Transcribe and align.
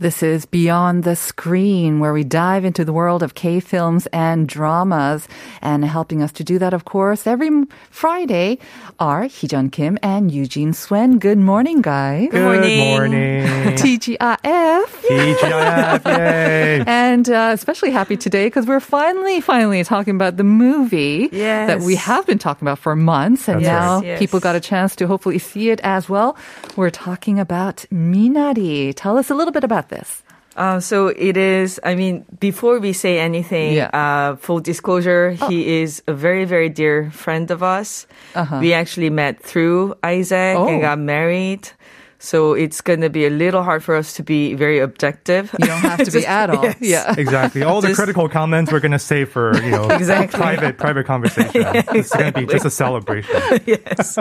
This 0.00 0.22
is 0.22 0.46
Beyond 0.46 1.02
the 1.02 1.16
Screen, 1.16 1.98
where 1.98 2.12
we 2.12 2.22
dive 2.22 2.64
into 2.64 2.84
the 2.84 2.92
world 2.92 3.20
of 3.20 3.34
K 3.34 3.58
films 3.58 4.06
and 4.12 4.48
dramas. 4.48 5.26
And 5.60 5.84
helping 5.84 6.22
us 6.22 6.30
to 6.34 6.44
do 6.44 6.56
that, 6.60 6.72
of 6.72 6.84
course, 6.84 7.26
every 7.26 7.50
Friday 7.90 8.58
are 9.00 9.24
Heejun 9.24 9.72
Kim 9.72 9.98
and 10.00 10.30
Eugene 10.30 10.72
Swen. 10.72 11.18
Good 11.18 11.38
morning, 11.38 11.82
guys. 11.82 12.28
Good 12.30 12.78
morning. 12.78 13.42
TGIF. 13.74 14.84
TGIF, 14.86 16.04
yay. 16.18 16.84
And 16.86 17.28
uh, 17.28 17.50
especially 17.52 17.90
happy 17.90 18.16
today 18.16 18.46
because 18.46 18.66
we're 18.66 18.78
finally, 18.78 19.40
finally 19.40 19.82
talking 19.82 20.14
about 20.14 20.36
the 20.36 20.44
movie 20.44 21.26
that 21.26 21.80
we 21.80 21.96
have 21.96 22.24
been 22.24 22.38
talking 22.38 22.68
about 22.68 22.78
for 22.78 22.94
months. 22.94 23.48
And 23.48 23.64
That's 23.64 23.68
now 23.68 23.96
right. 23.96 24.06
Yes. 24.06 24.18
people 24.20 24.38
got 24.38 24.54
a 24.54 24.60
chance 24.60 24.94
to 24.94 25.08
hopefully 25.08 25.40
see 25.40 25.70
it 25.70 25.80
as 25.82 26.08
well. 26.08 26.36
We're 26.76 26.90
talking 26.90 27.40
about 27.40 27.84
Minari. 27.92 28.92
Tell 28.94 29.18
us 29.18 29.28
a 29.28 29.34
little 29.34 29.52
bit 29.52 29.64
about 29.64 29.87
this. 29.88 30.22
Uh, 30.56 30.80
so 30.80 31.06
it 31.08 31.36
is, 31.36 31.78
I 31.84 31.94
mean, 31.94 32.24
before 32.40 32.80
we 32.80 32.92
say 32.92 33.20
anything, 33.20 33.74
Yeah. 33.74 33.90
uh, 33.94 34.36
full 34.36 34.58
disclosure, 34.58 35.30
he 35.48 35.82
is 35.82 36.02
a 36.08 36.12
very, 36.12 36.44
very 36.46 36.68
dear 36.68 37.10
friend 37.12 37.50
of 37.52 37.62
us. 37.62 38.08
Uh-huh. 38.34 38.58
We 38.60 38.72
actually 38.72 39.10
met 39.10 39.40
through 39.40 39.94
Isaac 40.02 40.56
Oh. 40.58 40.66
and 40.66 40.80
got 40.82 40.98
married. 40.98 41.70
So 42.18 42.54
it's 42.54 42.80
going 42.80 43.02
to 43.02 43.10
be 43.10 43.26
a 43.26 43.30
little 43.30 43.62
hard 43.62 43.84
for 43.84 43.94
us 43.94 44.14
to 44.14 44.24
be 44.24 44.54
very 44.54 44.80
objective. 44.80 45.54
You 45.60 45.66
don't 45.70 45.78
have 45.86 46.02
to 46.02 46.10
be 46.10 46.26
at 46.42 46.50
all. 46.50 46.66
Yeah. 46.80 47.14
Exactly. 47.22 47.62
All 47.62 47.80
the 47.80 47.94
critical 47.94 48.28
comments 48.28 48.72
we're 48.72 48.80
going 48.82 48.90
to 48.90 48.98
save 48.98 49.30
for, 49.30 49.54
you 49.62 49.70
know, 49.70 49.86
Exactly. 49.94 50.36
private 50.40 50.76
private 50.78 51.06
conversation. 51.06 51.62
It's 51.94 52.10
going 52.10 52.32
to 52.32 52.40
be 52.40 52.46
just 52.50 52.66
a 52.66 52.70
celebration. 52.74 53.38
yes. 53.64 54.18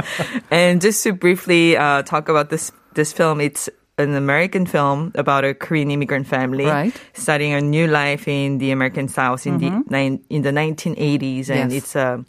And 0.52 0.80
just 0.86 1.02
to 1.10 1.14
briefly 1.14 1.76
uh, 1.76 2.04
talk 2.06 2.30
about 2.30 2.52
this 2.54 2.70
this 2.94 3.10
film, 3.12 3.42
it's 3.42 3.66
an 3.98 4.14
American 4.16 4.66
film 4.66 5.12
about 5.16 5.44
a 5.44 5.54
Korean 5.54 5.90
immigrant 5.90 6.28
family 6.28 6.66
Right. 6.66 6.94
starting 7.14 7.54
a 7.54 7.62
new 7.62 7.88
life 7.88 8.28
in 8.28 8.60
the 8.60 8.72
American 8.72 9.08
South 9.08 9.48
in 9.48 9.58
the 9.58 9.68
in 10.30 10.42
the 10.44 10.52
1980s, 10.52 11.50
and 11.50 11.72
Yes. 11.72 11.84
it's 11.84 11.96
a 11.96 12.24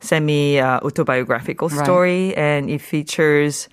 semi 0.00 0.58
uh, 0.58 0.80
autobiographical 0.82 1.68
Right. 1.68 1.84
story, 1.84 2.34
and 2.36 2.70
it 2.70 2.80
features. 2.80 3.68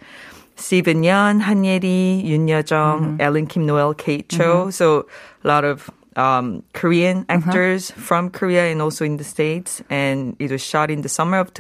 Steven 0.59 1.03
Yeun, 1.03 1.41
Han 1.41 1.63
Ye-ri, 1.63 2.23
Yoon 2.25 2.49
Yeo-jung, 2.49 3.21
Alan 3.21 3.45
Kim 3.45 3.67
Noel, 3.67 3.93
Kate 3.93 4.27
Cho. 4.27 4.71
So 4.71 5.05
a 5.43 5.47
lot 5.47 5.63
of 5.63 5.91
um, 6.15 6.63
Korean 6.73 7.25
actors 7.29 7.91
from 7.91 8.31
Korea 8.31 8.71
and 8.71 8.81
also 8.81 9.05
in 9.05 9.17
the 9.17 9.23
States. 9.23 9.83
And 9.87 10.35
it 10.39 10.49
was 10.49 10.61
shot 10.65 10.89
in 10.89 11.01
the 11.03 11.09
summer 11.09 11.37
of 11.37 11.53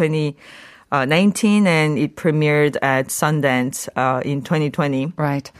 2019 0.91 1.67
and 1.67 1.97
it 1.99 2.15
premiered 2.15 2.77
at 2.81 3.07
Sundance 3.07 3.89
uh, 3.97 4.21
in 4.23 4.41
2020. 4.41 5.13
Right. 5.17 5.51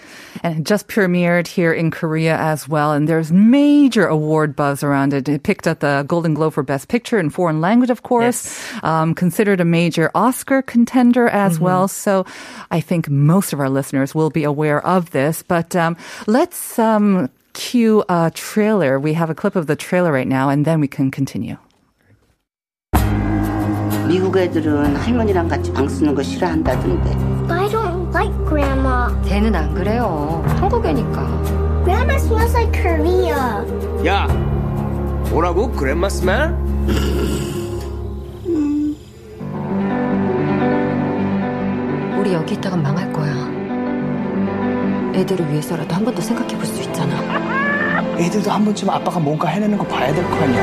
And 0.42 0.60
it 0.60 0.64
just 0.64 0.88
premiered 0.88 1.48
here 1.48 1.74
in 1.74 1.92
Korea 1.92 2.38
as 2.38 2.68
well. 2.70 2.94
And 2.94 3.10
there's 3.10 3.32
major 3.32 4.08
award 4.08 4.56
buzz 4.56 4.84
around 4.84 5.14
it. 5.14 5.28
It 5.28 5.44
picked 5.44 5.68
up 5.68 5.80
the 5.80 6.06
Golden 6.08 6.34
Globe 6.34 6.54
for 6.54 6.64
Best 6.64 6.88
Picture 6.88 7.20
in 7.20 7.30
Foreign 7.30 7.60
Language, 7.60 7.90
of 7.90 8.04
course. 8.04 8.58
Um, 8.84 9.14
considered 9.14 9.60
a 9.60 9.66
major 9.66 10.12
Oscar 10.16 10.62
contender 10.62 11.28
as 11.28 11.60
well. 11.60 11.88
So 11.90 12.26
I 12.72 12.80
think 12.80 13.10
most 13.10 13.52
of 13.52 13.60
our 13.60 13.70
listeners 13.70 14.16
will 14.16 14.30
be 14.30 14.46
aware 14.46 14.86
of 14.86 15.12
this. 15.12 15.44
But 15.44 15.76
um, 15.76 15.98
let's 16.26 16.80
um, 16.80 17.30
cue 17.52 18.06
a 18.08 18.32
trailer. 18.34 18.98
We 18.98 19.14
have 19.14 19.30
a 19.30 19.36
clip 19.36 19.56
of 19.56 19.68
the 19.68 19.76
trailer 19.76 20.12
right 20.12 20.28
now, 20.28 20.48
and 20.50 20.64
then 20.64 20.80
we 20.80 20.88
can 20.88 21.12
continue. 21.12 21.58
미국 24.08 24.38
애들은 24.38 24.96
할머니랑 24.96 25.48
같이 25.48 25.72
방 25.74 25.88
쓰는 25.88 26.16
거 26.16 26.24
싫어한다던데. 26.24 27.10
I 27.54 27.68
don't 27.70 28.10
like 28.14 28.34
grandma. 28.48 29.08
걔는 29.26 29.54
안 29.56 29.74
그래요. 29.74 30.44
한국애니까. 30.60 31.28
Grandma 31.84 32.16
smells 32.16 32.56
like 32.56 32.82
Korea. 32.82 33.36
야, 34.06 34.28
뭐라고? 35.30 35.72
그랜마 35.72 36.10
스멜? 36.10 36.54
우리 42.20 42.34
여기 42.34 42.56
있다가 42.56 42.76
망할 42.76 43.12
거야. 43.14 43.34
애들을 45.16 45.50
위해서라도 45.50 45.96
한 45.96 46.04
번 46.06 46.14
더 46.16 46.22
생각해 46.22 46.56
볼 46.56 46.66
수 46.66 46.82
있잖아. 46.84 47.16
애들도 48.18 48.50
한 48.52 48.66
번쯤 48.66 48.90
아빠가 48.90 49.20
뭔가 49.20 49.48
해내는 49.48 49.78
거 49.78 49.84
봐야 49.86 50.14
될 50.14 50.24
거 50.26 50.36
아니야. 50.36 50.62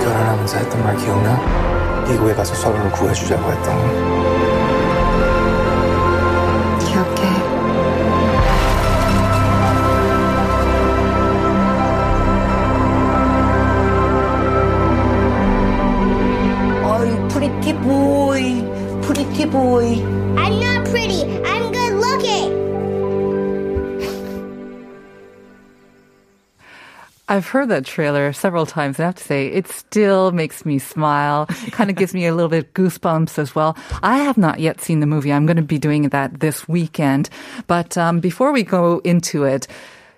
결혼하면서 0.00 0.58
했던 0.58 0.82
말 0.84 0.96
기억나? 0.96 1.77
미국에 2.08 2.34
가서 2.34 2.54
서로를 2.54 2.90
구해주자고 2.92 3.52
했던 3.52 4.57
I've 27.38 27.46
heard 27.46 27.68
that 27.68 27.86
trailer 27.86 28.32
several 28.32 28.66
times, 28.66 28.98
and 28.98 29.04
I 29.04 29.06
have 29.06 29.14
to 29.14 29.22
say, 29.22 29.46
it 29.46 29.68
still 29.68 30.32
makes 30.32 30.66
me 30.66 30.80
smile. 30.80 31.46
Kind 31.70 31.88
of 31.88 31.94
gives 31.94 32.12
me 32.12 32.26
a 32.26 32.34
little 32.34 32.48
bit 32.48 32.74
goosebumps 32.74 33.38
as 33.38 33.54
well. 33.54 33.76
I 34.02 34.18
have 34.18 34.36
not 34.36 34.58
yet 34.58 34.80
seen 34.80 34.98
the 34.98 35.06
movie. 35.06 35.32
I'm 35.32 35.46
going 35.46 35.56
to 35.56 35.62
be 35.62 35.78
doing 35.78 36.08
that 36.08 36.40
this 36.40 36.66
weekend. 36.66 37.30
But 37.68 37.96
um, 37.96 38.18
before 38.18 38.50
we 38.50 38.64
go 38.64 38.98
into 39.04 39.44
it, 39.44 39.68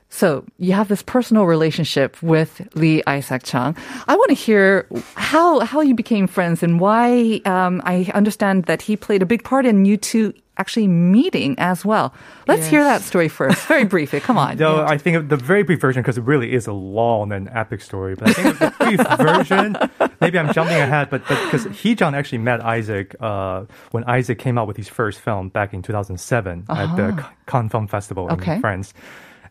so 0.09 0.47
you 0.57 0.73
have 0.73 0.89
this 0.89 1.03
personal 1.03 1.45
relationship 1.45 2.21
with 2.23 2.67
Lee 2.75 3.03
Isaac 3.07 3.43
Chung. 3.43 3.77
I 4.09 4.17
want 4.17 4.31
to 4.31 4.35
hear 4.35 4.87
how 5.15 5.61
how 5.61 5.83
you 5.83 5.95
became 5.95 6.27
friends 6.27 6.63
and 6.63 6.81
why. 6.81 7.43
Um, 7.45 7.83
I 7.85 8.11
understand 8.15 8.65
that 8.65 8.81
he 8.81 8.97
played 8.97 9.21
a 9.21 9.27
big 9.27 9.45
part 9.45 9.67
in 9.67 9.85
you 9.85 9.99
two 9.99 10.33
actually 10.61 10.87
meeting 10.89 11.55
as 11.59 11.85
well. 11.85 12.13
Let's 12.47 12.67
hear 12.67 12.85
that 12.85 13.01
story 13.03 13.29
first, 13.29 13.67
very 13.67 13.85
briefly. 13.85 14.21
Come 14.21 14.37
on. 14.39 14.57
No, 14.61 14.85
I 14.85 14.99
think 14.99 15.17
of 15.17 15.29
the 15.31 15.37
very 15.37 15.63
brief 15.63 15.81
version 15.81 16.03
because 16.03 16.19
it 16.19 16.25
really 16.25 16.53
is 16.53 16.67
a 16.67 16.73
long 16.73 17.33
and 17.33 17.49
epic 17.53 17.81
story. 17.81 18.15
But 18.15 18.29
I 18.29 18.33
think 18.35 18.59
the 18.59 18.75
brief 18.79 19.01
version, 19.19 19.77
maybe 20.21 20.39
I'm 20.39 20.53
jumping 20.53 20.77
ahead, 20.77 21.09
but 21.11 21.23
because 21.27 21.65
Heejun 21.67 22.13
actually 22.13 22.39
met 22.39 22.61
Isaac 22.63 23.17
uh, 23.21 23.65
when 23.93 24.05
Isaac 24.05 24.39
came 24.39 24.59
out 24.59 24.67
with 24.69 24.77
his 24.77 24.89
first 24.89 25.21
film 25.21 25.49
back 25.49 25.73
in 25.73 25.81
2007 25.83 26.67
at 26.69 26.97
the 26.97 27.25
Cannes 27.47 27.71
Film 27.71 27.89
Festival 27.89 28.29
in 28.29 28.35
Okay. 28.35 28.61
France. 28.61 28.93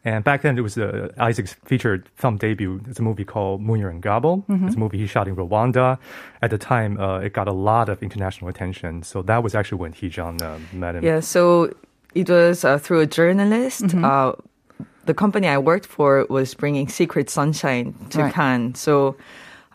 And 0.05 0.23
back 0.23 0.43
then, 0.43 0.57
it 0.57 0.61
was 0.61 0.77
uh, 0.77 1.09
Isaac's 1.17 1.55
featured 1.65 2.07
film 2.15 2.37
debut. 2.37 2.79
It's 2.87 2.99
a 2.99 3.03
movie 3.03 3.25
called 3.25 3.61
Munyurangabo. 3.61 4.43
It's 4.65 4.75
a 4.75 4.79
movie 4.79 4.97
he 4.97 5.07
shot 5.07 5.27
in 5.27 5.35
Rwanda. 5.35 5.97
At 6.41 6.51
the 6.51 6.57
time, 6.57 6.97
uh, 6.99 7.19
it 7.19 7.33
got 7.33 7.47
a 7.49 7.51
lot 7.53 7.89
of 7.89 8.01
international 8.01 8.49
attention. 8.49 9.03
So 9.03 9.21
that 9.23 9.43
was 9.43 9.55
actually 9.55 9.79
when 9.79 9.93
Heejun 9.93 10.41
uh, 10.41 10.57
met 10.71 10.95
him. 10.95 11.03
Yeah, 11.03 11.19
so 11.19 11.73
it 12.15 12.29
was 12.29 12.63
uh, 12.63 12.77
through 12.77 13.01
a 13.01 13.05
journalist. 13.07 13.93
Uh, 13.93 14.33
the 15.05 15.13
company 15.13 15.47
I 15.47 15.57
worked 15.57 15.85
for 15.85 16.25
was 16.29 16.53
bringing 16.53 16.87
Secret 16.87 17.29
Sunshine 17.29 17.93
to 18.11 18.23
Right. 18.23 18.33
Cannes. 18.33 18.75
So 18.75 19.17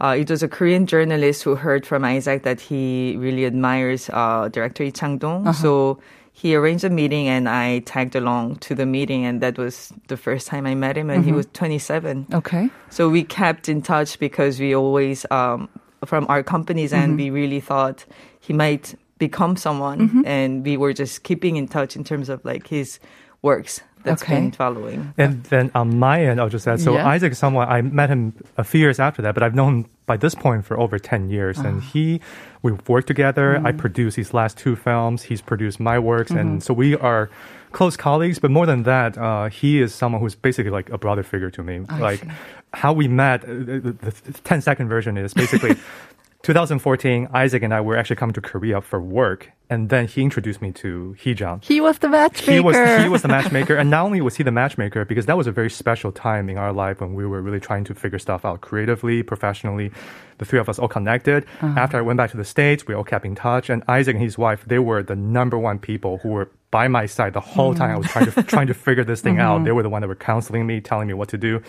uh, 0.00 0.16
it 0.18 0.30
was 0.30 0.42
a 0.42 0.48
Korean 0.48 0.86
journalist 0.86 1.42
who 1.42 1.54
heard 1.54 1.84
from 1.86 2.02
Isaac 2.04 2.44
that 2.44 2.60
he 2.60 3.16
really 3.18 3.44
admires 3.44 4.08
uh, 4.10 4.48
director 4.48 4.84
Lee 4.84 4.90
Chang-dong. 4.92 5.52
So 5.52 5.98
he 6.36 6.56
arranged 6.56 6.82
a 6.82 6.90
meeting 6.90 7.28
and 7.28 7.48
I 7.48 7.78
tagged 7.78 8.16
along 8.16 8.56
to 8.56 8.74
the 8.74 8.84
meeting 8.84 9.24
and 9.24 9.40
that 9.40 9.56
was 9.56 9.92
the 10.08 10.16
first 10.16 10.48
time 10.48 10.66
I 10.66 10.74
met 10.74 10.98
him 10.98 11.08
and 11.08 11.24
he 11.24 11.30
mm-hmm. 11.30 11.36
was 11.36 11.46
27. 11.54 12.26
Okay. 12.34 12.68
So 12.90 13.08
we 13.08 13.22
kept 13.22 13.68
in 13.68 13.80
touch 13.82 14.18
because 14.18 14.58
we 14.58 14.74
always, 14.74 15.24
um, 15.30 15.68
from 16.04 16.26
our 16.28 16.42
companies, 16.42 16.92
and 16.92 17.12
mm-hmm. 17.12 17.16
we 17.16 17.30
really 17.30 17.60
thought 17.60 18.04
he 18.40 18.52
might 18.52 18.96
become 19.18 19.56
someone. 19.56 20.08
Mm-hmm. 20.08 20.26
And 20.26 20.64
we 20.64 20.76
were 20.76 20.92
just 20.92 21.22
keeping 21.22 21.54
in 21.54 21.68
touch 21.68 21.94
in 21.94 22.02
terms 22.02 22.28
of 22.28 22.44
like 22.44 22.66
his 22.66 22.98
works 23.40 23.80
that's 24.04 24.22
Okay. 24.22 24.34
been 24.36 24.52
following. 24.52 25.12
And 25.18 25.42
then 25.44 25.70
on 25.74 25.98
my 25.98 26.22
end, 26.24 26.40
I'll 26.40 26.48
just 26.48 26.68
add. 26.68 26.80
So 26.80 26.94
Yeah. 26.94 27.08
Isaac 27.08 27.32
is 27.32 27.38
someone 27.38 27.66
I 27.68 27.82
met 27.82 28.08
him 28.10 28.32
a 28.56 28.64
few 28.64 28.80
years 28.80 28.98
after 29.00 29.20
that, 29.22 29.34
but 29.34 29.42
I've 29.42 29.54
known 29.54 29.86
by 30.06 30.16
this 30.16 30.34
point 30.34 30.64
for 30.64 30.78
over 30.78 30.98
ten 30.98 31.30
years, 31.30 31.58
and 31.58 31.78
Ah. 31.82 31.90
he 31.92 32.20
we've 32.62 32.86
worked 32.88 33.06
together. 33.08 33.56
I 33.56 33.58
Mm-hmm. 33.70 33.78
produced 33.78 34.16
these 34.16 34.32
last 34.34 34.56
two 34.58 34.76
films. 34.76 35.22
He's 35.24 35.40
produced 35.40 35.80
my 35.80 35.98
works, 35.98 36.30
and 36.30 36.62
so 36.62 36.72
we 36.74 36.94
are 36.96 37.28
close 37.72 37.96
colleagues. 37.96 38.38
But 38.38 38.50
more 38.50 38.66
than 38.66 38.82
that, 38.84 39.16
uh, 39.18 39.48
he 39.48 39.80
is 39.82 39.94
someone 39.94 40.20
who's 40.22 40.34
basically 40.36 40.70
like 40.70 40.88
a 40.90 40.98
brother 40.98 41.22
figure 41.22 41.50
to 41.50 41.62
me. 41.62 41.80
I 41.88 41.98
like 41.98 42.20
see. 42.20 42.28
how 42.74 42.92
we 42.92 43.08
met. 43.08 43.42
uh, 43.44 43.48
The, 43.48 43.94
the 44.02 44.32
10 44.44 44.60
second 44.60 44.88
version 44.88 45.16
is 45.16 45.34
basically. 45.34 45.76
2014, 46.42 47.28
Isaac 47.32 47.62
and 47.62 47.72
I 47.72 47.80
were 47.80 47.96
actually 47.96 48.16
coming 48.16 48.34
to 48.34 48.40
Korea 48.42 48.82
for 48.82 49.00
work, 49.00 49.50
and 49.70 49.88
then 49.88 50.06
he 50.06 50.22
introduced 50.22 50.60
me 50.62 50.72
to 50.72 51.16
Heejun. 51.22 51.64
He 51.64 51.80
was 51.80 51.98
the 51.98 52.08
matchmaker. 52.08 52.52
He 52.52 52.60
was 52.60 52.76
he 53.02 53.08
was 53.08 53.22
the 53.22 53.28
matchmaker, 53.28 53.74
and 53.76 53.90
not 53.96 54.04
only 54.04 54.20
was 54.20 54.36
he 54.36 54.42
the 54.42 54.52
matchmaker, 54.52 55.04
because 55.04 55.26
that 55.26 55.36
was 55.36 55.46
a 55.46 55.52
very 55.52 55.70
special 55.70 56.12
time 56.12 56.48
in 56.48 56.58
our 56.58 56.72
life 56.72 57.00
when 57.00 57.14
we 57.14 57.24
were 57.26 57.40
really 57.42 57.60
trying 57.60 57.84
to 57.84 57.94
figure 57.94 58.18
stuff 58.18 58.44
out 58.44 58.60
creatively, 58.60 59.22
professionally. 59.22 59.90
The 60.38 60.44
three 60.44 60.58
of 60.58 60.68
us 60.68 60.80
all 60.80 60.88
connected. 60.88 61.46
Uh-huh. 61.62 61.78
After 61.78 61.96
I 61.96 62.00
went 62.00 62.16
back 62.16 62.32
to 62.32 62.36
the 62.36 62.44
states, 62.44 62.88
we 62.88 62.94
all 62.94 63.04
kept 63.04 63.24
in 63.24 63.36
touch. 63.36 63.70
And 63.70 63.84
Isaac 63.86 64.16
and 64.16 64.22
his 64.24 64.36
wife, 64.36 64.64
they 64.66 64.80
were 64.80 65.00
the 65.00 65.14
number 65.14 65.56
one 65.56 65.78
people 65.78 66.18
who 66.18 66.30
were 66.30 66.50
by 66.72 66.88
my 66.88 67.06
side 67.06 67.34
the 67.34 67.40
whole 67.40 67.72
time 67.72 67.90
I 67.92 67.96
was 67.96 68.08
trying 68.08 68.26
to 68.32 68.42
trying 68.42 68.66
to 68.66 68.74
figure 68.74 69.04
this 69.04 69.20
thing 69.20 69.34
Mm-hmm. 69.36 69.40
out. 69.60 69.64
They 69.64 69.70
were 69.70 69.84
the 69.84 69.88
one 69.88 70.02
that 70.02 70.08
were 70.08 70.16
counseling 70.16 70.66
me, 70.66 70.80
telling 70.80 71.06
me 71.06 71.14
what 71.14 71.28
to 71.28 71.38
do, 71.38 71.62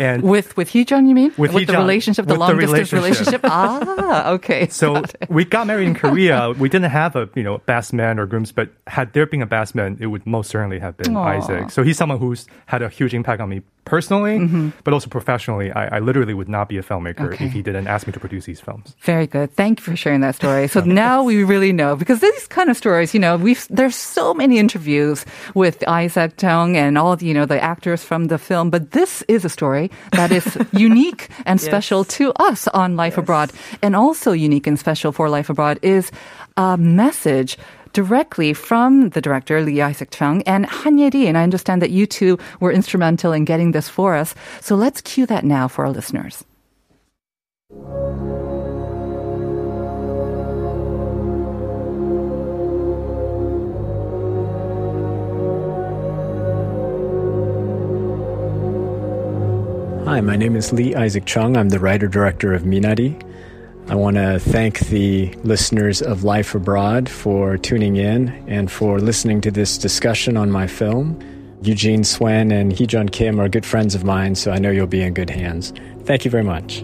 and 0.00 0.22
With 0.34 0.56
with 0.56 0.70
Heejun, 0.70 1.08
you 1.08 1.16
mean? 1.16 1.32
With 1.36 1.50
the 1.66 1.72
relationship, 1.72 2.26
the 2.26 2.36
long 2.36 2.56
distance 2.56 2.92
relationship. 2.92 3.42
relationship. 3.42 3.44
ah, 3.44 4.30
okay. 4.38 4.68
So 4.68 4.94
Got 4.94 5.14
we 5.28 5.44
got 5.44 5.66
married 5.66 5.88
in 5.88 5.94
Korea. 5.96 6.52
We 6.62 6.68
didn't 6.68 6.92
have 6.92 7.16
a 7.16 7.26
you 7.42 7.48
know 7.48 7.58
best 7.66 7.92
man 7.92 8.20
or 8.20 8.26
grooms, 8.30 8.52
but 8.54 8.70
had 8.86 9.12
there 9.14 9.26
been 9.26 9.42
a 9.42 9.50
best 9.50 9.74
man, 9.74 9.96
it 9.98 10.06
would 10.06 10.24
most 10.26 10.48
certainly 10.54 10.78
have 10.78 10.94
been 10.96 11.16
Aw. 11.16 11.38
Isaac. 11.42 11.70
So 11.74 11.82
he's 11.82 11.98
someone 11.98 12.18
who's 12.22 12.46
had 12.66 12.82
a 12.82 12.88
huge 12.88 13.14
impact 13.14 13.40
on 13.42 13.48
me 13.50 13.62
personally, 13.84 14.70
but 14.84 14.94
also 14.94 15.10
professionally. 15.10 15.72
I, 15.72 15.96
I 15.96 15.98
literally 15.98 16.34
would 16.34 16.48
not 16.48 16.68
be 16.68 16.78
a 16.78 16.84
filmmaker 16.86 17.18
Mm-hmm. 17.18 17.34
Okay. 17.34 17.46
if 17.46 17.52
he 17.52 17.62
didn't 17.62 17.88
ask 17.88 18.06
me 18.06 18.12
to 18.12 18.20
produce 18.20 18.44
these 18.46 18.60
films. 18.60 18.94
Very 19.00 19.26
good. 19.26 19.50
Thank 19.58 19.80
you 19.80 19.84
for 19.84 19.96
sharing 19.96 20.20
that 20.22 20.36
story. 20.36 20.68
So 20.68 20.80
now 20.86 21.24
we 21.24 21.42
really 21.42 21.72
know 21.72 21.96
because 21.96 22.20
these 22.20 22.46
kind 22.46 22.70
of 22.70 22.76
stories, 22.76 23.12
you 23.12 23.18
know, 23.18 23.36
we've 23.36 23.66
there's 23.70 23.96
so 23.96 24.32
many 24.34 24.58
interviews 24.62 25.26
with 25.58 25.82
Isaac 25.88 26.36
Chung 26.38 26.76
and 26.76 26.96
all 26.96 27.16
the, 27.18 27.26
you 27.26 27.34
know 27.34 27.44
the 27.44 27.60
actors 27.60 28.04
from 28.06 28.28
the 28.30 28.38
film, 28.38 28.70
but 28.70 28.92
this 28.92 29.22
is 29.26 29.44
a 29.44 29.48
story 29.50 29.90
that 30.12 30.30
is 30.30 30.46
unique 30.72 31.26
and 31.44 31.60
special 31.60 32.04
to 32.18 32.30
us 32.38 32.68
on 32.70 32.94
Life 32.94 33.18
Abroad, 33.18 33.50
and 33.82 33.96
also 33.96 34.30
unique 34.30 34.68
and 34.70 34.78
special 34.78 35.10
for 35.10 35.28
Life 35.28 35.50
Abroad 35.50 35.78
is 35.82 36.12
a 36.56 36.76
message 36.76 37.58
directly 37.92 38.52
from 38.54 39.10
the 39.10 39.20
director 39.20 39.60
Lee 39.60 39.80
Isaac 39.80 40.10
Chung 40.10 40.42
and 40.42 40.66
Han 40.66 40.98
Ye-ri. 40.98 41.26
And 41.26 41.36
I 41.36 41.42
understand 41.42 41.82
that 41.82 41.90
you 41.90 42.06
two 42.06 42.38
were 42.60 42.72
instrumental 42.72 43.32
in 43.32 43.44
getting 43.44 43.72
this 43.72 43.88
for 43.88 44.14
us. 44.14 44.34
So 44.60 44.74
let's 44.74 45.00
cue 45.00 45.26
that 45.26 45.44
now 45.44 45.68
for 45.68 45.84
our 45.84 45.92
listeners. 45.92 46.44
Hi, 60.04 60.20
my 60.20 60.36
name 60.36 60.56
is 60.56 60.72
Lee 60.74 60.94
Isaac 60.94 61.24
Chung. 61.24 61.56
I'm 61.56 61.70
the 61.70 61.78
writer 61.78 62.06
director 62.06 62.52
of 62.52 62.64
Minari. 62.64 63.18
I 63.89 63.95
want 63.95 64.17
to 64.17 64.37
thank 64.39 64.79
the 64.89 65.33
listeners 65.43 66.01
of 66.01 66.25
Life 66.25 66.53
Abroad 66.53 67.07
for 67.07 67.57
tuning 67.57 67.95
in 67.95 68.29
and 68.47 68.69
for 68.69 68.99
listening 68.99 69.39
to 69.41 69.51
this 69.51 69.77
discussion 69.77 70.35
on 70.35 70.51
my 70.51 70.67
film. 70.67 71.17
Eugene 71.61 72.03
Swen 72.03 72.51
and 72.51 72.73
Heejun 72.73 73.11
Kim 73.11 73.39
are 73.39 73.47
good 73.47 73.65
friends 73.65 73.95
of 73.95 74.03
mine, 74.03 74.35
so 74.35 74.51
I 74.51 74.59
know 74.59 74.71
you'll 74.71 74.87
be 74.87 75.01
in 75.01 75.13
good 75.13 75.29
hands. 75.29 75.73
Thank 76.03 76.25
you 76.25 76.31
very 76.31 76.43
much. 76.43 76.83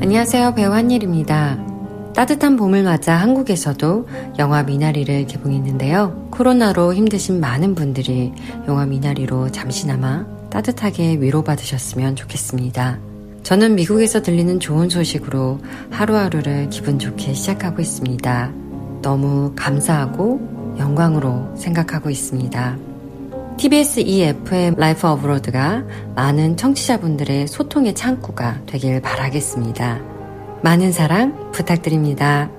안녕하세요. 0.00 0.54
배우 0.54 0.72
한예리입니다. 0.72 1.69
따뜻한 2.13 2.57
봄을 2.57 2.83
맞아 2.83 3.15
한국에서도 3.15 4.07
영화 4.37 4.63
미나리를 4.63 5.27
개봉했는데요. 5.27 6.27
코로나로 6.31 6.93
힘드신 6.93 7.39
많은 7.39 7.73
분들이 7.75 8.33
영화 8.67 8.85
미나리로 8.85 9.51
잠시나마 9.51 10.25
따뜻하게 10.49 11.17
위로받으셨으면 11.21 12.15
좋겠습니다. 12.15 12.99
저는 13.43 13.75
미국에서 13.75 14.21
들리는 14.21 14.59
좋은 14.59 14.89
소식으로 14.89 15.59
하루하루를 15.89 16.69
기분 16.69 16.99
좋게 16.99 17.33
시작하고 17.33 17.81
있습니다. 17.81 18.51
너무 19.01 19.53
감사하고 19.55 20.75
영광으로 20.77 21.55
생각하고 21.55 22.09
있습니다. 22.09 22.77
TBS 23.57 24.01
EFM 24.01 24.75
라이프 24.75 25.07
어브로드가 25.07 25.83
많은 26.15 26.57
청취자분들의 26.57 27.47
소통의 27.47 27.95
창구가 27.95 28.61
되길 28.65 29.01
바라겠습니다. 29.01 30.10
많은 30.63 30.91
사랑 30.91 31.51
부탁드립니다. 31.51 32.49